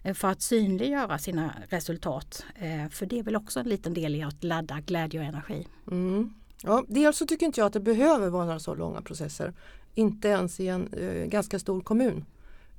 Eh, 0.03 0.15
för 0.15 0.29
att 0.29 0.43
synliggöra 0.43 1.19
sina 1.19 1.55
resultat. 1.69 2.45
Eh, 2.55 2.89
för 2.91 3.07
det 3.07 3.19
är 3.19 3.23
väl 3.23 3.37
också 3.37 3.61
en 3.61 3.69
liten 3.69 3.95
del 3.95 4.15
i 4.15 4.23
att 4.23 4.45
ladda 4.45 4.81
glädje 4.81 5.21
och 5.21 5.27
energi. 5.27 5.67
Mm. 5.91 6.35
Ja, 6.63 6.85
dels 6.89 7.17
så 7.17 7.27
tycker 7.27 7.47
inte 7.47 7.61
jag 7.61 7.67
att 7.67 7.73
det 7.73 7.81
behöver 7.81 8.29
vara 8.29 8.59
så 8.59 8.75
långa 8.75 9.03
processer. 9.03 9.53
Inte 9.95 10.29
ens 10.29 10.61
i 10.61 10.69
en 10.69 10.93
eh, 10.93 11.27
ganska 11.27 11.59
stor 11.59 11.81
kommun. 11.81 12.25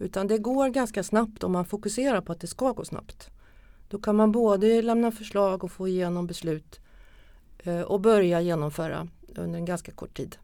Utan 0.02 0.28
det 0.28 0.38
går 0.38 0.70
ganska 0.70 1.04
snabbt 1.04 1.44
om 1.44 1.52
man 1.52 1.66
fokuserar 1.66 2.22
på 2.22 2.32
att 2.32 2.40
det 2.40 2.48
ska 2.48 2.72
gå 2.72 2.86
snabbt. 2.86 3.30
Då 3.90 4.00
kan 4.00 4.16
man 4.16 4.32
både 4.32 4.82
lämna 4.82 5.12
förslag 5.12 5.64
och 5.64 5.72
få 5.72 5.88
igenom 5.88 6.28
beslut 6.28 6.80
eh, 7.64 7.82
och 7.82 8.02
börja 8.02 8.42
genomföra 8.42 9.08
under 9.36 9.60
en 9.60 9.66
ganska 9.66 9.92
kort 9.92 10.14
tid. 10.14 10.38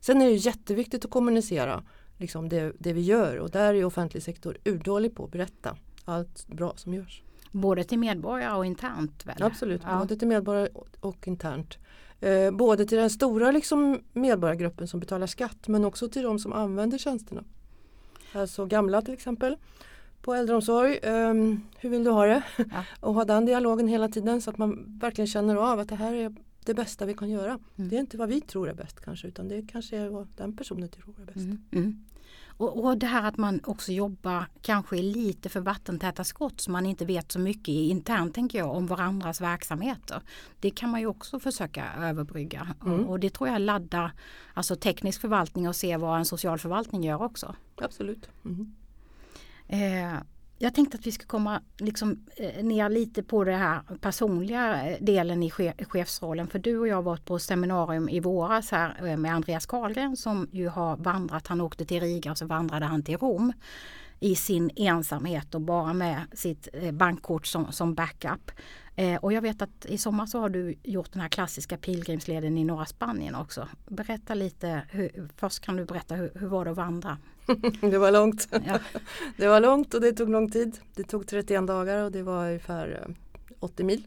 Sen 0.00 0.22
är 0.22 0.26
det 0.26 0.34
jätteviktigt 0.34 1.04
att 1.04 1.10
kommunicera 1.10 1.84
liksom 2.16 2.48
det, 2.48 2.72
det 2.78 2.92
vi 2.92 3.00
gör 3.00 3.36
och 3.36 3.50
där 3.50 3.74
är 3.74 3.84
offentlig 3.84 4.22
sektor 4.22 4.58
urdålig 4.64 5.14
på 5.14 5.24
att 5.24 5.30
berätta 5.30 5.76
allt 6.04 6.46
bra 6.46 6.72
som 6.76 6.94
görs. 6.94 7.22
Både 7.52 7.84
till 7.84 7.98
medborgare 7.98 8.56
och 8.56 8.66
internt 8.66 9.26
väl? 9.26 9.42
Absolut, 9.42 9.82
Ja. 9.84 9.98
både 9.98 10.16
till 10.16 10.28
medborgare 10.28 10.68
och, 10.74 10.88
och 11.00 11.28
internt. 11.28 11.78
Eh, 12.20 12.50
både 12.50 12.86
till 12.86 12.98
den 12.98 13.10
stora 13.10 13.50
liksom, 13.50 14.00
medborgargruppen 14.12 14.88
som 14.88 15.00
betalar 15.00 15.26
skatt 15.26 15.68
men 15.68 15.84
också 15.84 16.08
till 16.08 16.22
de 16.22 16.38
som 16.38 16.52
använder 16.52 16.98
tjänsterna. 16.98 17.44
Alltså 18.36 18.66
gamla 18.66 19.02
till 19.02 19.14
exempel 19.14 19.56
på 20.22 20.34
äldreomsorg. 20.34 20.98
ehm, 21.02 21.60
hur 21.78 21.90
vill 21.90 22.04
du 22.04 22.10
ha 22.10 22.26
det? 22.26 22.42
Ja. 22.56 22.64
och 23.00 23.14
ha 23.14 23.24
den 23.24 23.46
dialogen 23.46 23.88
hela 23.88 24.08
tiden 24.08 24.40
så 24.42 24.50
att 24.50 24.58
man 24.58 24.98
verkligen 25.00 25.26
känner 25.26 25.56
av 25.56 25.80
att 25.80 25.88
det 25.88 25.96
här 25.96 26.14
är 26.14 26.34
det 26.64 26.74
bästa 26.74 27.06
vi 27.06 27.14
kan 27.14 27.30
göra. 27.30 27.58
Mm. 27.76 27.88
Det 27.88 27.96
är 27.96 28.00
inte 28.00 28.16
vad 28.16 28.28
vi 28.28 28.40
tror 28.40 28.68
är 28.68 28.74
bäst 28.74 29.00
kanske 29.00 29.28
utan 29.28 29.48
det 29.48 29.62
kanske 29.72 29.96
är 29.96 30.08
vad 30.08 30.28
den 30.36 30.56
personen 30.56 30.88
tror 30.88 31.14
är 31.20 31.24
bäst. 31.24 31.36
Mm. 31.36 31.62
Mm. 31.72 32.04
Och, 32.56 32.84
och 32.84 32.98
det 32.98 33.06
här 33.06 33.28
att 33.28 33.36
man 33.36 33.60
också 33.64 33.92
jobbar 33.92 34.46
kanske 34.62 34.96
lite 34.96 35.48
för 35.48 35.60
vattentäta 35.60 36.24
skott 36.24 36.60
så 36.60 36.70
man 36.70 36.86
inte 36.86 37.04
vet 37.04 37.32
så 37.32 37.38
mycket 37.38 37.68
internt 37.68 38.34
tänker 38.34 38.58
jag 38.58 38.70
om 38.76 38.86
varandras 38.86 39.40
verksamheter. 39.40 40.22
Det 40.60 40.70
kan 40.70 40.90
man 40.90 41.00
ju 41.00 41.06
också 41.06 41.40
försöka 41.40 41.84
överbrygga 42.00 42.68
Mm. 42.86 43.08
och, 43.08 43.20
det 43.20 43.30
tror 43.30 43.48
jag 43.48 43.60
laddar 43.60 44.12
alltså 44.54 44.76
teknisk 44.76 45.20
förvaltning 45.20 45.68
och 45.68 45.76
se 45.76 45.96
vad 45.96 46.18
en 46.18 46.24
socialförvaltning 46.24 47.04
gör 47.04 47.22
också. 47.22 47.54
Absolut. 47.76 48.28
Mm. 48.44 48.74
Eh, 49.68 50.20
jag 50.58 50.74
tänkte 50.74 50.98
att 50.98 51.06
vi 51.06 51.12
ska 51.12 51.26
komma 51.26 51.62
liksom, 51.78 52.24
eh, 52.36 52.64
ner 52.64 52.88
lite 52.88 53.22
på 53.22 53.44
den 53.44 53.58
här 53.58 53.80
personliga 54.00 54.90
eh, 54.90 54.96
delen 55.00 55.42
i 55.42 55.50
chefsrollen. 55.88 56.48
För 56.48 56.58
du 56.58 56.78
och 56.78 56.88
jag 56.88 56.96
var 56.96 57.02
varit 57.02 57.24
på 57.24 57.38
seminarium 57.38 58.08
i 58.08 58.20
våras 58.20 58.70
här 58.70 59.06
eh, 59.06 59.16
med 59.16 59.34
Andreas 59.34 59.66
Karlgren 59.66 60.16
som 60.16 60.48
ju 60.52 60.68
har 60.68 60.96
vandrat. 60.96 61.46
Han 61.46 61.60
åkte 61.60 61.84
till 61.84 62.00
Riga 62.00 62.30
och 62.30 62.38
så 62.38 62.46
vandrade 62.46 62.86
han 62.86 63.02
till 63.02 63.16
Rom 63.16 63.52
i 64.20 64.36
sin 64.36 64.70
ensamhet 64.76 65.54
och 65.54 65.60
bara 65.60 65.92
med 65.92 66.20
sitt 66.32 66.68
bankkort 66.92 67.46
som, 67.46 67.72
som 67.72 67.94
backup. 67.94 68.50
Eh, 68.96 69.16
och 69.16 69.32
jag 69.32 69.42
vet 69.42 69.62
att 69.62 69.86
i 69.86 69.98
sommar 69.98 70.26
så 70.26 70.40
har 70.40 70.48
du 70.48 70.74
gjort 70.82 71.12
den 71.12 71.22
här 71.22 71.28
klassiska 71.28 71.76
pilgrimsleden 71.76 72.58
i 72.58 72.64
norra 72.64 72.86
Spanien 72.86 73.34
också. 73.34 73.68
Berätta 73.88 74.34
lite, 74.34 74.82
hur, 74.90 75.28
först 75.36 75.60
kan 75.60 75.76
du 75.76 75.84
berätta 75.84 76.14
hur, 76.14 76.30
hur 76.34 76.46
var 76.46 76.64
det 76.64 76.70
att 76.70 76.76
vandra? 76.76 77.18
Det 77.80 77.98
var 77.98 78.10
långt. 78.12 78.48
Ja. 78.50 78.78
Det 79.36 79.48
var 79.48 79.60
långt 79.60 79.94
och 79.94 80.00
det 80.00 80.12
tog 80.12 80.28
lång 80.28 80.50
tid. 80.50 80.78
Det 80.94 81.02
tog 81.02 81.26
31 81.26 81.66
dagar 81.66 82.04
och 82.04 82.12
det 82.12 82.22
var 82.22 82.46
ungefär 82.46 83.02
eh, 83.08 83.14
80 83.60 83.84
mil. 83.84 84.06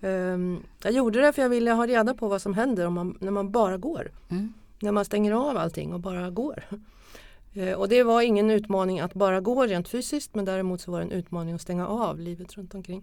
Ehm, 0.00 0.62
Jag 0.82 0.92
gjorde 0.92 1.20
det 1.20 1.32
för 1.32 1.42
jag 1.42 1.48
ville 1.48 1.70
ha 1.72 1.86
reda 1.86 2.14
på 2.14 2.28
vad 2.28 2.42
som 2.42 2.54
händer 2.54 2.86
om 2.86 2.94
man, 2.94 3.16
när 3.20 3.30
man 3.30 3.50
bara 3.50 3.76
går. 3.76 4.10
Mm. 4.30 4.52
När 4.80 4.92
man 4.92 5.04
stänger 5.04 5.32
av 5.32 5.56
allting 5.56 5.92
och 5.92 6.00
bara 6.00 6.30
går. 6.30 6.64
Eh, 7.54 7.72
Och 7.72 7.88
det 7.88 8.02
var 8.02 8.22
ingen 8.22 8.50
utmaning 8.50 9.00
att 9.00 9.14
bara 9.14 9.40
gå 9.40 9.66
rent 9.66 9.88
fysiskt 9.88 10.34
men 10.34 10.44
däremot 10.44 10.80
så 10.80 10.90
var 10.90 10.98
det 10.98 11.04
en 11.04 11.10
utmaning 11.12 11.54
att 11.54 11.60
stänga 11.60 11.86
av 11.86 12.20
livet 12.20 12.56
runt 12.56 12.74
omkring. 12.74 13.02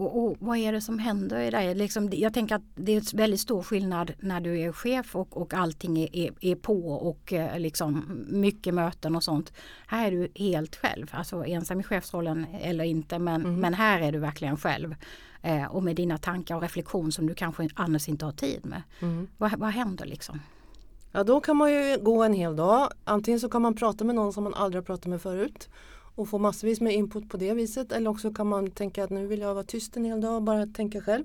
Och, 0.00 0.24
och 0.24 0.36
vad 0.38 0.58
är 0.58 0.72
det 0.72 0.80
som 0.80 0.98
händer 0.98 1.40
i 1.40 1.50
dig? 1.50 1.74
Liksom, 1.74 2.08
jag 2.12 2.34
tänker 2.34 2.54
att 2.54 2.62
det 2.74 2.92
är 2.92 2.96
en 2.96 3.18
väldigt 3.18 3.40
stor 3.40 3.62
skillnad 3.62 4.12
när 4.20 4.40
du 4.40 4.60
är 4.60 4.72
chef 4.72 5.16
och, 5.16 5.36
och 5.36 5.54
allting 5.54 5.98
är, 5.98 6.16
är, 6.16 6.32
är 6.40 6.54
på 6.54 6.88
och 6.92 7.32
eh, 7.32 7.58
liksom 7.58 8.24
mycket 8.28 8.74
möten 8.74 9.16
och 9.16 9.24
sånt. 9.24 9.52
Här 9.86 10.06
är 10.06 10.10
du 10.10 10.28
helt 10.34 10.76
själv, 10.76 11.06
alltså 11.12 11.44
ensam 11.44 11.80
i 11.80 11.82
chefsrollen 11.82 12.46
eller 12.60 12.84
inte 12.84 13.18
men, 13.18 13.42
Mhm. 13.42 13.60
men 13.60 13.74
här 13.74 14.00
är 14.00 14.12
du 14.12 14.18
verkligen 14.18 14.56
själv. 14.56 14.94
Eh, 15.42 15.64
och 15.64 15.82
med 15.82 15.96
dina 15.96 16.18
tankar 16.18 16.56
och 16.56 16.62
reflektion 16.62 17.12
som 17.12 17.26
du 17.26 17.34
kanske 17.34 17.68
annars 17.74 18.08
inte 18.08 18.24
har 18.24 18.32
tid 18.32 18.66
med. 18.66 18.82
Vad, 19.38 19.52
vad 19.58 19.70
händer 19.70 20.06
liksom? 20.06 20.40
Ja 21.12 21.24
då 21.24 21.40
kan 21.40 21.56
man 21.56 21.72
ju 21.72 21.98
gå 22.02 22.22
en 22.22 22.32
hel 22.32 22.56
dag. 22.56 22.88
Antingen 23.04 23.40
så 23.40 23.48
kan 23.48 23.62
man 23.62 23.74
prata 23.74 24.04
med 24.04 24.14
någon 24.14 24.32
som 24.32 24.44
man 24.44 24.54
aldrig 24.54 24.82
har 24.82 24.86
pratat 24.86 25.06
med 25.06 25.22
förut 25.22 25.68
och 26.20 26.28
få 26.28 26.38
massvis 26.38 26.80
med 26.80 26.94
input 26.94 27.28
på 27.28 27.36
det 27.36 27.54
viset. 27.54 27.92
Eller 27.92 28.10
också 28.10 28.32
kan 28.32 28.46
man 28.46 28.70
tänka 28.70 29.04
att 29.04 29.10
nu 29.10 29.26
vill 29.26 29.40
jag 29.40 29.54
vara 29.54 29.64
tyst 29.64 29.96
en 29.96 30.04
hel 30.04 30.20
dag 30.20 30.36
och 30.36 30.42
bara 30.42 30.66
tänka 30.66 31.00
själv. 31.00 31.24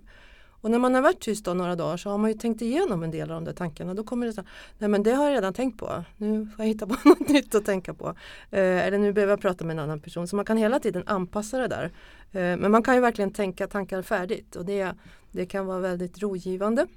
Och 0.65 0.71
när 0.71 0.79
man 0.79 0.95
har 0.95 1.01
varit 1.01 1.19
tyst 1.19 1.45
då 1.45 1.53
några 1.53 1.75
dagar 1.75 1.97
så 1.97 2.09
har 2.09 2.17
man 2.17 2.31
ju 2.31 2.37
tänkt 2.37 2.61
igenom 2.61 3.03
en 3.03 3.11
del 3.11 3.31
av 3.31 3.35
de 3.35 3.45
där 3.45 3.53
tankarna. 3.53 3.93
Då 3.93 4.03
kommer 4.03 4.25
det 4.25 4.33
så 4.33 4.41
här, 4.41 4.49
nej 4.77 4.89
men 4.89 5.03
det 5.03 5.11
har 5.11 5.25
jag 5.25 5.33
redan 5.33 5.53
tänkt 5.53 5.79
på. 5.79 6.03
Nu 6.17 6.45
får 6.45 6.65
jag 6.65 6.67
hitta 6.67 6.87
på 6.87 6.95
något 7.09 7.29
nytt 7.29 7.55
att 7.55 7.65
tänka 7.65 7.93
på. 7.93 8.07
Eh, 8.51 8.85
eller 8.85 8.97
nu 8.97 9.13
behöver 9.13 9.31
jag 9.33 9.41
prata 9.41 9.65
med 9.65 9.73
en 9.73 9.83
annan 9.83 9.99
person. 9.99 10.27
Så 10.27 10.35
man 10.35 10.45
kan 10.45 10.57
hela 10.57 10.79
tiden 10.79 11.03
anpassa 11.05 11.57
det 11.57 11.67
där. 11.67 11.83
Eh, 12.31 12.57
men 12.57 12.71
man 12.71 12.83
kan 12.83 12.95
ju 12.95 13.01
verkligen 13.01 13.31
tänka 13.31 13.67
tankar 13.67 14.01
färdigt 14.01 14.55
och 14.55 14.65
det, 14.65 14.91
det 15.31 15.45
kan 15.45 15.65
vara 15.65 15.79
väldigt 15.79 16.21
rogivande. 16.21 16.87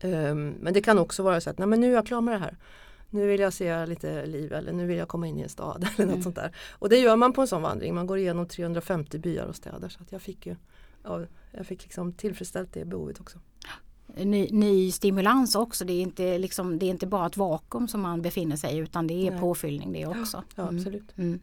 Eh, 0.00 0.34
Men 0.34 0.72
det 0.72 0.80
kan 0.80 0.98
också 0.98 1.22
vara 1.22 1.40
så 1.40 1.50
att 1.50 1.58
nej, 1.58 1.68
men 1.68 1.80
nu 1.80 1.90
är 1.90 1.94
jag 1.94 2.06
klar 2.06 2.20
med 2.20 2.34
det 2.34 2.38
här. 2.38 2.56
Nu 3.10 3.26
vill 3.26 3.40
jag 3.40 3.52
se 3.52 3.86
lite 3.86 4.26
liv 4.26 4.52
eller 4.52 4.72
nu 4.72 4.86
vill 4.86 4.98
jag 4.98 5.08
komma 5.08 5.26
in 5.26 5.38
i 5.38 5.42
en 5.42 5.48
stad 5.48 5.88
eller 5.96 6.06
något 6.06 6.12
Mm. 6.12 6.22
sånt 6.22 6.36
där. 6.36 6.56
Och 6.70 6.88
det 6.88 6.96
gör 6.98 7.16
man 7.16 7.32
på 7.32 7.40
en 7.40 7.48
sån 7.48 7.62
vandring. 7.62 7.94
Man 7.94 8.06
går 8.06 8.18
igenom 8.18 8.48
350 8.48 9.18
byar 9.18 9.46
och 9.46 9.56
städer. 9.56 9.88
Så 9.88 10.02
att 10.02 10.12
jag 10.12 10.22
fick 10.22 10.46
ju 10.46 10.56
ja, 11.04 11.20
jag 11.52 11.66
fick 11.66 11.82
liksom 11.82 12.12
tillfredsställt 12.12 12.72
det 12.72 12.84
behovet 12.84 13.20
också. 13.20 13.38
Ny, 14.16 14.48
ny 14.52 14.92
stimulans 14.92 15.54
också, 15.54 15.84
det 15.84 15.92
är, 15.92 16.00
inte, 16.02 16.38
liksom, 16.38 16.78
det 16.78 16.86
är 16.86 16.90
inte 16.90 17.06
bara 17.06 17.26
ett 17.26 17.36
vakuum 17.36 17.88
som 17.88 18.00
man 18.00 18.22
befinner 18.22 18.56
sig 18.56 18.74
i 18.74 18.78
utan 18.78 19.06
det 19.06 19.26
är 19.26 19.30
Nej. 19.30 19.40
påfyllning 19.40 19.92
det 19.92 20.06
också. 20.06 20.42
Ja, 20.56 20.62
Mm. 20.62 20.76
absolut. 20.76 21.18
Mm. 21.18 21.40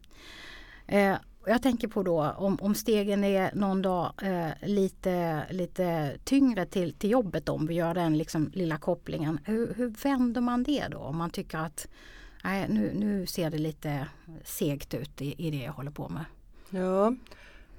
Eh, 0.88 1.16
och 1.16 1.22
jag 1.46 1.62
tänker 1.62 1.88
på 1.88 2.04
då 2.04 2.32
om, 2.38 2.58
om 2.62 2.76
stegen 2.76 3.24
är 3.24 3.52
någon 3.56 3.82
dag 3.82 4.14
eh, 4.22 4.68
lite, 4.70 5.44
lite 5.50 6.18
tyngre 6.24 6.66
till, 6.66 6.94
till 6.94 7.10
jobbet 7.10 7.50
om 7.50 7.68
vi 7.68 7.74
gör 7.74 7.94
den 7.94 8.18
liksom 8.18 8.52
lilla 8.54 8.78
kopplingen. 8.78 9.40
Hur, 9.46 9.74
hur 9.74 9.90
vänder 10.04 10.42
man 10.42 10.64
det 10.64 10.88
då 10.92 10.98
om 10.98 11.18
man 11.18 11.30
tycker 11.30 11.58
att 11.58 11.88
nej, 12.44 12.66
nu, 12.70 12.92
nu 12.96 13.26
ser 13.26 13.50
det 13.50 13.58
lite 13.58 14.08
segt 14.44 14.94
ut 14.94 15.22
i, 15.22 15.48
i 15.48 15.52
det 15.52 15.64
jag 15.64 15.74
håller 15.74 15.92
på 15.92 16.10
med. 16.10 16.26
Ja. 16.70 17.16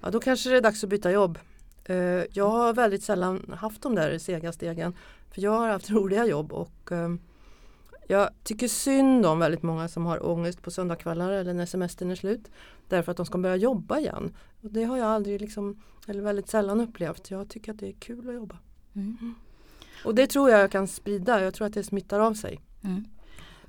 ja, 0.01 0.11
då 0.11 0.21
kanske 0.21 0.51
det 0.51 0.57
är 0.57 0.61
dags 0.61 0.85
att 0.85 0.91
byta 0.91 1.11
jobb. 1.11 1.39
Eh, 1.85 1.97
Jag 2.33 2.49
har 2.49 2.73
väldigt 2.73 3.03
sällan 3.03 3.55
haft 3.59 3.83
de 3.83 3.95
där 3.95 4.19
sega 4.19 4.53
stegen. 4.53 4.95
För 5.31 5.43
jag 5.43 5.51
har 5.51 5.69
haft 5.69 5.91
roliga 5.91 6.27
jobb 6.27 6.53
och 6.53 6.93
eh, 6.93 7.15
jag 8.07 8.31
tycker 8.43 8.69
synd 8.69 9.27
om 9.27 9.39
väldigt 9.39 9.63
många 9.63 9.89
som 9.89 10.07
har 10.07 10.27
ångest 10.27 10.63
på 10.63 10.71
söndagskvällar 10.71 11.31
eller 11.31 11.55
när 11.55 11.67
semestern 11.67 12.11
är 12.11 12.15
slut. 12.15 12.51
Därför 12.89 13.11
att 13.11 13.17
de 13.17 13.27
ska 13.27 13.39
börja 13.39 13.57
jobba 13.57 13.99
igen. 13.99 14.33
Och 14.63 14.71
det 14.71 14.85
har 14.85 14.97
jag 14.97 15.07
aldrig 15.07 15.41
liksom, 15.41 15.83
eller 16.09 16.23
väldigt 16.23 16.49
sällan 16.49 16.81
upplevt. 16.81 17.31
Jag 17.31 17.49
tycker 17.49 17.73
att 17.73 17.79
det 17.79 17.89
är 17.89 17.93
kul 17.93 18.29
att 18.29 18.35
jobba. 18.35 18.59
Mm. 18.95 19.35
Och 20.05 20.15
det 20.15 20.27
tror 20.27 20.51
jag 20.51 20.61
jag 20.61 20.71
kan 20.71 20.89
sprida. 20.89 21.43
Jag 21.43 21.55
tror 21.55 21.67
att 21.67 21.75
det 21.75 21.85
smittar 21.85 22.21
av 22.21 22.35
sig. 22.35 22.61
Mm. 22.83 23.05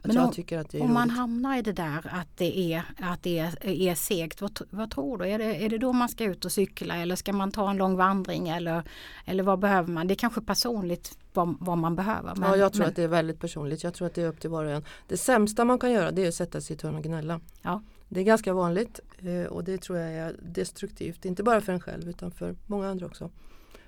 Men 0.08 0.16
jag 0.16 0.26
om- 0.26 0.32
tycker 0.32 0.58
att 0.60 0.70
det 0.70 0.78
är 0.78 0.82
Om 0.82 0.94
man 0.94 1.10
hamnar 1.10 1.58
i 1.58 1.62
det 1.62 1.72
där 1.72 2.10
att 2.12 2.28
det 2.38 2.74
är, 2.74 2.84
att 3.00 3.24
det 3.24 3.40
är, 3.40 3.66
är 3.66 3.96
segt, 3.96 4.42
vad, 4.42 4.62
vad 4.70 4.92
tror 4.92 5.18
du? 5.18 5.26
Är 5.26 5.38
det, 5.38 5.66
är 5.66 5.70
det 5.70 5.78
då 5.78 5.94
man 5.94 6.10
ska 6.10 6.24
ut 6.24 6.46
och 6.46 6.52
cykla 6.52 6.96
eller 6.96 7.16
ska 7.16 7.34
man 7.34 7.52
ta 7.52 7.70
en 7.70 7.78
lång 7.78 7.96
vandring 7.96 8.50
eller, 8.50 8.84
eller 9.26 9.44
vad 9.44 9.60
behöver 9.60 9.92
man? 9.92 10.08
Det 10.08 10.14
är 10.14 10.16
kanske 10.16 10.42
personligt 10.42 11.18
vad, 11.34 11.56
vad 11.60 11.78
man 11.78 11.96
behöver. 11.96 12.34
ja, 12.42 12.56
jag 12.56 12.74
tror 12.74 12.80
men, 12.80 12.90
att 12.90 12.96
det 12.96 13.04
är 13.04 13.08
väldigt 13.08 13.40
personligt. 13.40 13.84
Jag 13.84 13.94
tror 13.94 14.08
att 14.08 14.14
det 14.14 14.22
är 14.22 14.28
upp 14.28 14.40
till 14.40 14.50
var 14.50 14.66
och 14.66 14.72
en. 14.72 14.86
Det 15.08 15.18
sämsta 15.18 15.66
man 15.66 15.80
kan 15.80 15.92
göra 15.92 16.12
det 16.12 16.24
är 16.24 16.28
att 16.28 16.36
sätta 16.36 16.62
sig 16.62 16.74
i 16.74 16.76
ett 16.76 16.82
hörn 16.82 16.96
och 16.96 17.04
gnälla. 17.04 17.40
Ja. 17.62 17.82
Det 18.10 18.20
är 18.20 18.24
ganska 18.24 18.54
vanligt 18.54 19.00
eh, 19.18 19.52
och 19.52 19.64
det 19.64 19.82
tror 19.82 19.98
jag 19.98 20.14
är 20.14 20.36
destruktivt. 20.42 21.26
Inte 21.26 21.44
bara 21.44 21.62
för 21.62 21.74
en 21.74 21.80
själv 21.80 22.10
utan 22.10 22.32
för 22.32 22.56
många 22.66 22.90
andra 22.90 23.06
också. 23.06 23.30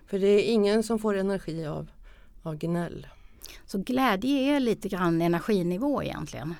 För 0.08 0.20
det 0.20 0.28
är 0.28 0.54
ingen 0.54 0.84
som 0.84 1.00
får 1.00 1.18
energi 1.18 1.66
av, 1.66 1.88
av 2.44 2.56
gnäll. 2.56 3.08
Så 3.66 3.78
glädje 3.78 4.56
är 4.56 4.60
lite 4.60 4.90
grann 4.90 5.22
energinivå 5.22 6.04
egentligen. 6.04 6.56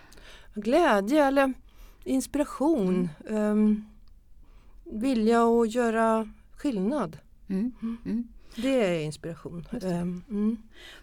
Glädje 0.56 1.26
eller 1.26 1.54
inspiration. 2.04 3.10
ehm, 3.30 3.86
vilja 4.86 5.44
att 5.44 5.74
göra 5.76 6.30
skillnad. 6.58 7.18
Mm. 7.50 7.72
Mm. 8.06 8.28
Det 8.58 8.86
är 8.86 9.00
inspiration. 9.00 9.68
Ehm, 9.82 10.24
mm. 10.30 10.58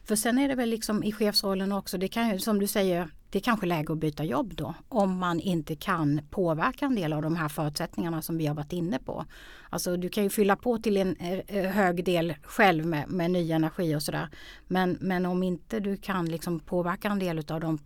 För 0.04 0.16
sen 0.16 0.38
är 0.38 0.48
det 0.48 0.54
väl 0.54 0.68
liksom 0.70 1.02
i 1.02 1.12
chefsrollen 1.12 1.72
också, 1.72 1.98
det 1.98 2.08
kan 2.08 2.30
ju 2.30 2.38
som 2.38 2.58
du 2.58 2.66
säger, 2.66 3.08
det 3.30 3.38
är 3.38 3.42
kanske 3.42 3.66
läge 3.66 3.92
att 3.92 3.98
byta 3.98 4.24
jobb 4.24 4.54
då. 4.54 4.74
Om 4.88 5.18
man 5.18 5.40
inte 5.40 5.76
kan 5.76 6.20
påverka 6.30 6.84
en 6.84 6.94
del 6.94 7.12
av 7.12 7.22
de 7.22 7.36
här 7.36 7.48
förutsättningarna 7.48 8.22
som 8.22 8.38
vi 8.38 8.46
har 8.46 8.54
varit 8.54 8.72
inne 8.72 8.98
på. 8.98 9.24
Alltså 9.70 9.96
du 9.96 10.08
kan 10.08 10.22
ju 10.22 10.30
fylla 10.30 10.56
på 10.56 10.78
till 10.78 10.96
en 10.96 11.16
eh, 11.16 11.70
hög 11.70 12.04
del 12.04 12.34
själv 12.42 12.86
med, 12.86 13.08
med 13.08 13.30
ny 13.30 13.52
energi 13.52 13.96
och 13.96 14.02
sådär. 14.02 14.28
Men, 14.66 14.98
men 15.00 15.26
om 15.26 15.42
inte 15.42 15.80
du 15.80 15.96
kan 15.96 16.26
liksom 16.26 16.60
påverka 16.60 17.08
en 17.08 17.18
del 17.18 17.38
av 17.38 17.60
de 17.60 17.78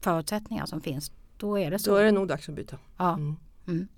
förutsättningar 0.00 0.66
som 0.66 0.80
finns, 0.80 1.12
då 1.36 1.58
är 1.58 1.70
det 1.70 1.78
så. 1.78 1.90
Då 1.90 1.96
är 1.96 2.04
det 2.04 2.12
nog 2.12 2.28
dags 2.28 2.48
att 2.48 2.54
byta. 2.54 2.78
Ja. 2.96 3.14
Mm. 3.14 3.36
Mm. 3.66 3.88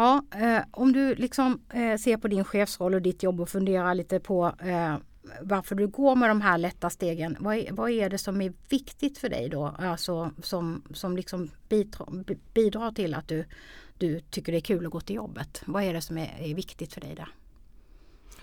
Ja, 0.00 0.22
eh, 0.34 0.62
om 0.70 0.92
du 0.92 1.14
liksom 1.14 1.60
eh, 1.72 1.96
ser 1.96 2.16
på 2.16 2.28
din 2.28 2.44
chefsroll 2.44 2.94
och 2.94 3.02
ditt 3.02 3.22
jobb 3.22 3.40
och 3.40 3.48
funderar 3.48 3.94
lite 3.94 4.20
på 4.20 4.52
eh, 4.62 4.96
varför 5.40 5.74
du 5.74 5.88
går 5.88 6.16
med 6.16 6.30
de 6.30 6.40
här 6.40 6.58
lätta 6.58 6.90
stegen. 6.90 7.36
Vad 7.40 7.56
är, 7.56 7.72
vad 7.72 7.90
är 7.90 8.10
det 8.10 8.18
som 8.18 8.40
är 8.40 8.52
viktigt 8.68 9.18
för 9.18 9.28
dig 9.28 9.48
då? 9.48 9.74
Alltså 9.78 10.30
som, 10.42 10.82
som 10.94 11.16
liksom 11.16 11.50
bidrar, 11.68 12.24
bidrar 12.54 12.92
till 12.92 13.14
att 13.14 13.28
du, 13.28 13.44
du 13.98 14.20
tycker 14.20 14.52
det 14.52 14.58
är 14.58 14.62
kul 14.62 14.86
att 14.86 14.92
gå 14.92 15.00
till 15.00 15.16
jobbet. 15.16 15.62
Vad 15.66 15.82
är 15.82 15.94
det 15.94 16.02
som 16.02 16.18
är, 16.18 16.36
är 16.38 16.54
viktigt 16.54 16.92
för 16.92 17.00
dig 17.00 17.14
där? 17.14 17.28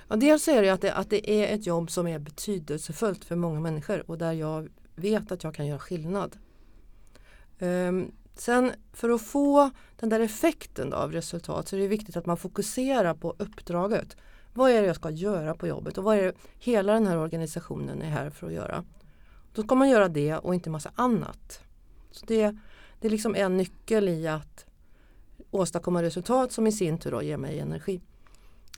Ja, 0.07 0.15
dels 0.15 0.47
är 0.47 0.61
det 0.61 0.69
att, 0.69 0.81
det 0.81 0.93
att 0.93 1.09
det 1.09 1.31
är 1.31 1.55
ett 1.55 1.65
jobb 1.65 1.91
som 1.91 2.07
är 2.07 2.19
betydelsefullt 2.19 3.25
för 3.25 3.35
många 3.35 3.59
människor 3.59 4.11
och 4.11 4.17
där 4.17 4.33
jag 4.33 4.69
vet 4.95 5.31
att 5.31 5.43
jag 5.43 5.55
kan 5.55 5.67
göra 5.67 5.79
skillnad. 5.79 6.37
Um, 7.59 8.11
sen 8.39 8.71
för 8.93 9.09
att 9.09 9.21
få 9.21 9.69
den 9.95 10.09
där 10.09 10.19
effekten 10.19 10.93
av 10.93 11.11
resultat 11.11 11.67
så 11.67 11.75
är 11.75 11.79
det 11.79 11.87
viktigt 11.87 12.17
att 12.17 12.25
man 12.25 12.37
fokuserar 12.37 13.13
på 13.13 13.35
uppdraget. 13.37 14.17
Vad 14.53 14.71
är 14.71 14.81
det 14.81 14.87
jag 14.87 14.95
ska 14.95 15.09
göra 15.09 15.53
på 15.53 15.67
jobbet 15.67 15.97
och 15.97 16.03
vad 16.03 16.17
är 16.17 16.23
det 16.23 16.33
hela 16.59 16.93
den 16.93 17.07
här 17.07 17.17
organisationen 17.17 18.01
är 18.01 18.09
här 18.09 18.29
för 18.29 18.47
att 18.47 18.53
göra. 18.53 18.83
Då 19.53 19.63
ska 19.63 19.75
man 19.75 19.89
göra 19.89 20.07
det 20.07 20.37
och 20.37 20.55
inte 20.55 20.69
massa 20.69 20.91
annat. 20.95 21.61
Så 22.11 22.25
det, 22.25 22.57
det 22.99 23.07
är 23.07 23.11
liksom 23.11 23.35
en 23.35 23.57
nyckel 23.57 24.09
i 24.09 24.27
att 24.27 24.65
åstadkomma 25.51 26.03
resultat 26.03 26.51
som 26.51 26.67
i 26.67 26.71
sin 26.71 26.97
tur 26.97 27.11
då 27.11 27.21
ger 27.21 27.37
mig 27.37 27.59
energi. 27.59 28.01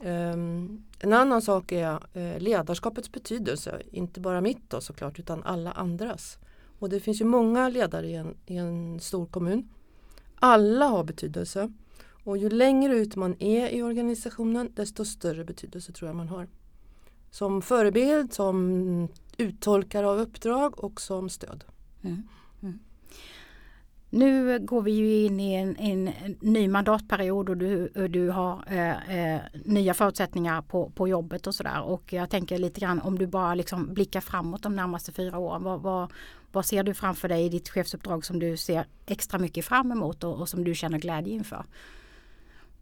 Um, 0.02 0.84
en 0.98 1.12
annan 1.12 1.42
sak 1.42 1.72
är 1.72 1.98
eh, 2.12 2.38
ledarskapets 2.38 3.12
betydelse, 3.12 3.82
inte 3.90 4.20
bara 4.20 4.40
mitt 4.40 4.70
då 4.70 4.80
såklart 4.80 5.18
utan 5.18 5.42
alla 5.42 5.72
andras. 5.72 6.38
Och 6.80 6.88
det 6.88 7.00
finns 7.00 7.20
ju 7.20 7.24
många 7.24 7.68
ledare 7.68 8.06
i 8.06 8.14
en, 8.14 8.36
i 8.46 8.56
en 8.56 9.00
stor 9.00 9.26
kommun. 9.26 9.68
Alla 10.34 10.86
har 10.86 11.04
betydelse 11.04 11.72
och 12.24 12.38
ju 12.38 12.48
längre 12.50 12.94
ut 12.94 13.16
man 13.16 13.36
är 13.38 13.68
i 13.68 13.82
organisationen 13.82 14.72
desto 14.74 15.04
större 15.04 15.44
betydelse 15.44 15.92
tror 15.92 16.08
jag 16.08 16.16
man 16.16 16.28
har. 16.28 16.48
Som 17.30 17.62
förebild, 17.62 18.32
som 18.32 19.08
uttolkare 19.36 20.08
av 20.08 20.18
uppdrag 20.18 20.84
och 20.84 21.00
som 21.00 21.28
stöd. 21.28 21.64
Mm. 22.02 22.22
Mm. 22.62 22.78
Nu 24.10 24.58
går 24.58 24.82
vi 24.82 24.92
ju 24.92 25.24
in 25.24 25.40
i 25.40 25.54
en, 25.54 25.76
en 25.76 26.10
ny 26.40 26.68
mandatperiod 26.68 27.48
och 27.48 27.56
du, 27.56 27.88
du 28.08 28.28
har 28.28 28.64
eh, 28.66 29.34
eh, 29.34 29.40
nya 29.64 29.94
förutsättningar 29.94 30.62
på, 30.62 30.90
på 30.90 31.08
jobbet 31.08 31.46
och 31.46 31.54
sådär. 31.54 31.82
Och 31.82 32.12
jag 32.12 32.30
tänker 32.30 32.58
lite 32.58 32.80
grann 32.80 33.00
om 33.00 33.18
du 33.18 33.26
bara 33.26 33.54
liksom 33.54 33.94
blickar 33.94 34.20
framåt 34.20 34.62
de 34.62 34.76
närmaste 34.76 35.12
fyra 35.12 35.38
åren. 35.38 35.62
Vad, 35.62 35.80
vad, 35.80 36.12
vad 36.52 36.66
ser 36.66 36.82
du 36.82 36.94
framför 36.94 37.28
dig 37.28 37.44
i 37.44 37.48
ditt 37.48 37.68
chefsuppdrag 37.68 38.24
som 38.24 38.38
du 38.38 38.56
ser 38.56 38.86
extra 39.06 39.38
mycket 39.38 39.64
fram 39.64 39.92
emot 39.92 40.24
och, 40.24 40.40
och 40.40 40.48
som 40.48 40.64
du 40.64 40.74
känner 40.74 40.98
glädje 40.98 41.34
inför? 41.34 41.64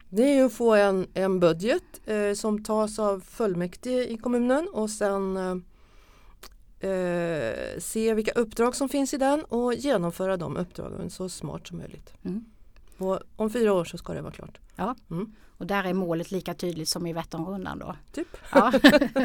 Det 0.09 0.22
är 0.22 0.35
ju 0.35 0.42
att 0.42 0.52
få 0.52 0.74
en, 0.74 1.07
en 1.14 1.40
budget 1.40 2.00
eh, 2.04 2.33
som 2.33 2.64
tas 2.64 2.98
av 2.98 3.20
fullmäktige 3.20 4.12
i 4.12 4.16
kommunen 4.16 4.68
och 4.72 4.90
sen 4.90 5.37
eh, 5.37 6.90
eh, 6.90 7.78
se 7.78 8.14
vilka 8.14 8.33
uppdrag 8.33 8.76
som 8.76 8.88
finns 8.88 9.14
i 9.14 9.16
den 9.16 9.44
och 9.44 9.74
genomföra 9.74 10.37
de 10.37 10.57
uppdragen 10.57 11.11
så 11.11 11.28
smart 11.28 11.68
som 11.68 11.78
möjligt. 11.78 12.14
Mm. 12.22 12.44
Och 12.98 13.20
om 13.37 13.50
fyra 13.50 13.72
år 13.72 13.84
så 13.84 13.98
ska 13.98 14.12
det 14.12 14.22
vara 14.22 14.32
klart. 14.32 14.58
Ja. 14.76 14.94
Mm. 15.11 15.34
Och 15.58 15.66
där 15.66 15.84
är 15.84 15.94
målet 15.94 16.30
lika 16.30 16.54
tydligt 16.54 16.88
som 16.88 17.06
i 17.06 17.12
Vätternrundan 17.12 17.78
då? 17.78 17.96
Typ. 18.12 18.37
Ja, 18.52 18.72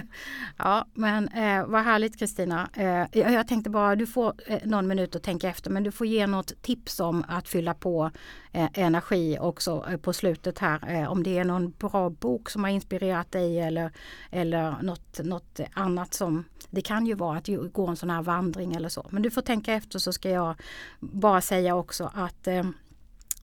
ja 0.58 0.86
men 0.94 1.28
eh, 1.28 1.66
vad 1.66 1.84
härligt 1.84 2.20
Kristina. 2.20 2.70
Eh, 2.74 3.20
jag, 3.34 3.48
tänkte 3.48 3.70
bara, 3.70 3.96
du 3.96 4.08
får 4.08 4.34
eh, 4.46 4.60
någon 4.64 4.88
minut 4.88 5.16
att 5.16 5.24
tänka 5.24 5.50
efter 5.50 5.72
men 5.72 5.84
du 5.84 5.92
får 5.92 6.08
ge 6.08 6.28
något 6.28 6.62
tips 6.62 7.00
om 7.00 7.24
att 7.28 7.48
fylla 7.48 7.74
på 7.74 8.12
eh, 8.52 8.70
energi 8.74 9.38
också 9.42 9.86
eh, 9.90 9.98
på 9.98 10.14
slutet 10.14 10.60
här. 10.60 10.80
Eh, 10.88 11.12
om 11.12 11.24
det 11.24 11.38
är 11.38 11.44
någon 11.44 11.72
bra 11.72 12.10
bok 12.10 12.50
som 12.50 12.64
har 12.64 12.72
inspirerat 12.72 13.32
dig 13.32 13.60
eller, 13.60 13.92
eller 14.32 14.76
något, 14.82 15.20
något 15.24 15.60
annat 15.74 16.14
som 16.14 16.44
det 16.70 16.82
kan 16.82 17.06
ju 17.06 17.14
vara 17.14 17.38
att 17.38 17.50
gå 17.72 17.88
en 17.88 17.96
sån 17.96 18.10
här 18.10 18.22
vandring 18.22 18.74
eller 18.74 18.90
så. 18.90 19.08
Men 19.10 19.22
du 19.22 19.32
får 19.32 19.42
tänka 19.42 19.74
efter 19.74 20.00
så 20.00 20.14
ska 20.14 20.30
jag 20.30 20.56
bara 21.00 21.42
säga 21.42 21.76
också 21.76 22.12
att 22.14 22.48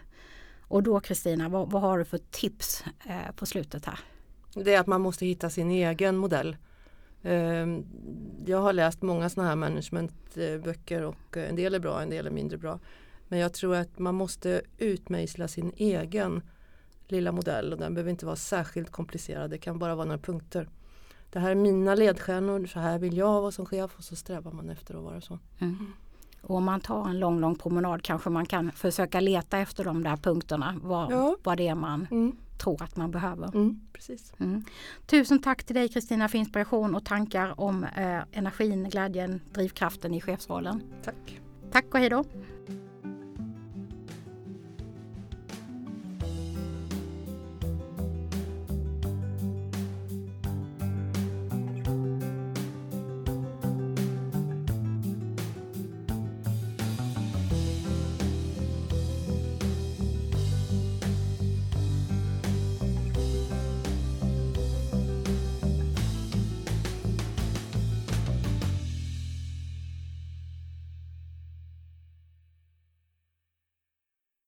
Och 0.60 0.82
då 0.82 1.00
Kristina, 1.00 1.48
vad, 1.48 1.70
vad 1.70 1.82
har 1.82 1.98
du 1.98 2.04
för 2.04 2.18
tips 2.18 2.84
eh, 3.06 3.32
på 3.36 3.46
slutet 3.46 3.84
här? 3.84 3.98
Det 4.54 4.74
är 4.74 4.80
att 4.80 4.86
man 4.86 5.00
måste 5.00 5.26
hitta 5.26 5.50
sin 5.50 5.70
egen 5.70 6.16
modell. 6.16 6.56
Eh, 7.22 7.66
jag 8.46 8.60
har 8.60 8.72
läst 8.72 9.02
många 9.02 9.28
sådana 9.28 9.48
här 9.48 9.56
managementböcker 9.56 11.02
och 11.02 11.36
en 11.36 11.56
del 11.56 11.74
är 11.74 11.80
bra, 11.80 12.02
en 12.02 12.10
del 12.10 12.26
är 12.26 12.30
mindre 12.30 12.58
bra. 12.58 12.78
Men 13.28 13.38
jag 13.38 13.52
tror 13.52 13.74
att 13.74 13.98
man 13.98 14.14
måste 14.14 14.62
utmejsla 14.78 15.48
sin 15.48 15.72
egen 15.76 16.42
lilla 17.08 17.32
modell 17.32 17.72
och 17.72 17.78
den 17.78 17.94
behöver 17.94 18.10
inte 18.10 18.26
vara 18.26 18.36
särskilt 18.36 18.90
komplicerad. 18.90 19.50
Det 19.50 19.58
kan 19.58 19.78
bara 19.78 19.94
vara 19.94 20.06
några 20.06 20.18
punkter. 20.18 20.68
Det 21.30 21.38
här 21.38 21.50
är 21.50 21.54
mina 21.54 21.94
ledstjärnor, 21.94 22.66
så 22.66 22.78
här 22.80 22.98
vill 22.98 23.16
jag 23.16 23.40
vara 23.40 23.52
som 23.52 23.66
chef 23.66 23.90
och 23.96 24.04
så 24.04 24.16
strävar 24.16 24.52
man 24.52 24.70
efter 24.70 24.94
att 24.94 25.02
vara 25.02 25.20
så. 25.20 25.38
Mm. 25.58 25.92
Och 26.42 26.56
om 26.56 26.64
man 26.64 26.80
tar 26.80 27.08
en 27.08 27.18
lång, 27.18 27.40
lång 27.40 27.54
promenad 27.56 28.02
kanske 28.02 28.30
man 28.30 28.46
kan 28.46 28.72
försöka 28.72 29.20
leta 29.20 29.58
efter 29.58 29.84
de 29.84 30.02
där 30.02 30.16
punkterna. 30.16 30.74
Vad, 30.82 31.12
Ja. 31.12 31.36
vad 31.42 31.56
det 31.58 31.68
är 31.68 31.74
man 31.74 32.06
Mm, 32.10 32.36
tror 32.58 32.82
att 32.82 32.96
man 32.96 33.10
behöver. 33.10 33.46
mm, 33.56 33.80
precis. 33.92 34.32
Mm. 34.38 34.64
Tusen 35.06 35.38
tack 35.42 35.64
till 35.64 35.74
dig 35.74 35.88
Kristina 35.88 36.28
för 36.28 36.38
inspiration 36.38 36.94
och 36.94 37.04
tankar 37.04 37.60
om 37.60 37.84
eh, 37.84 38.20
energin, 38.32 38.88
glädjen, 38.88 39.40
drivkraften 39.52 40.14
i 40.14 40.20
chefsrollen. 40.20 40.82
Tack. 41.04 41.40
Tack 41.72 41.94
och 41.94 42.00
hej 42.00 42.08
då! 42.10 42.24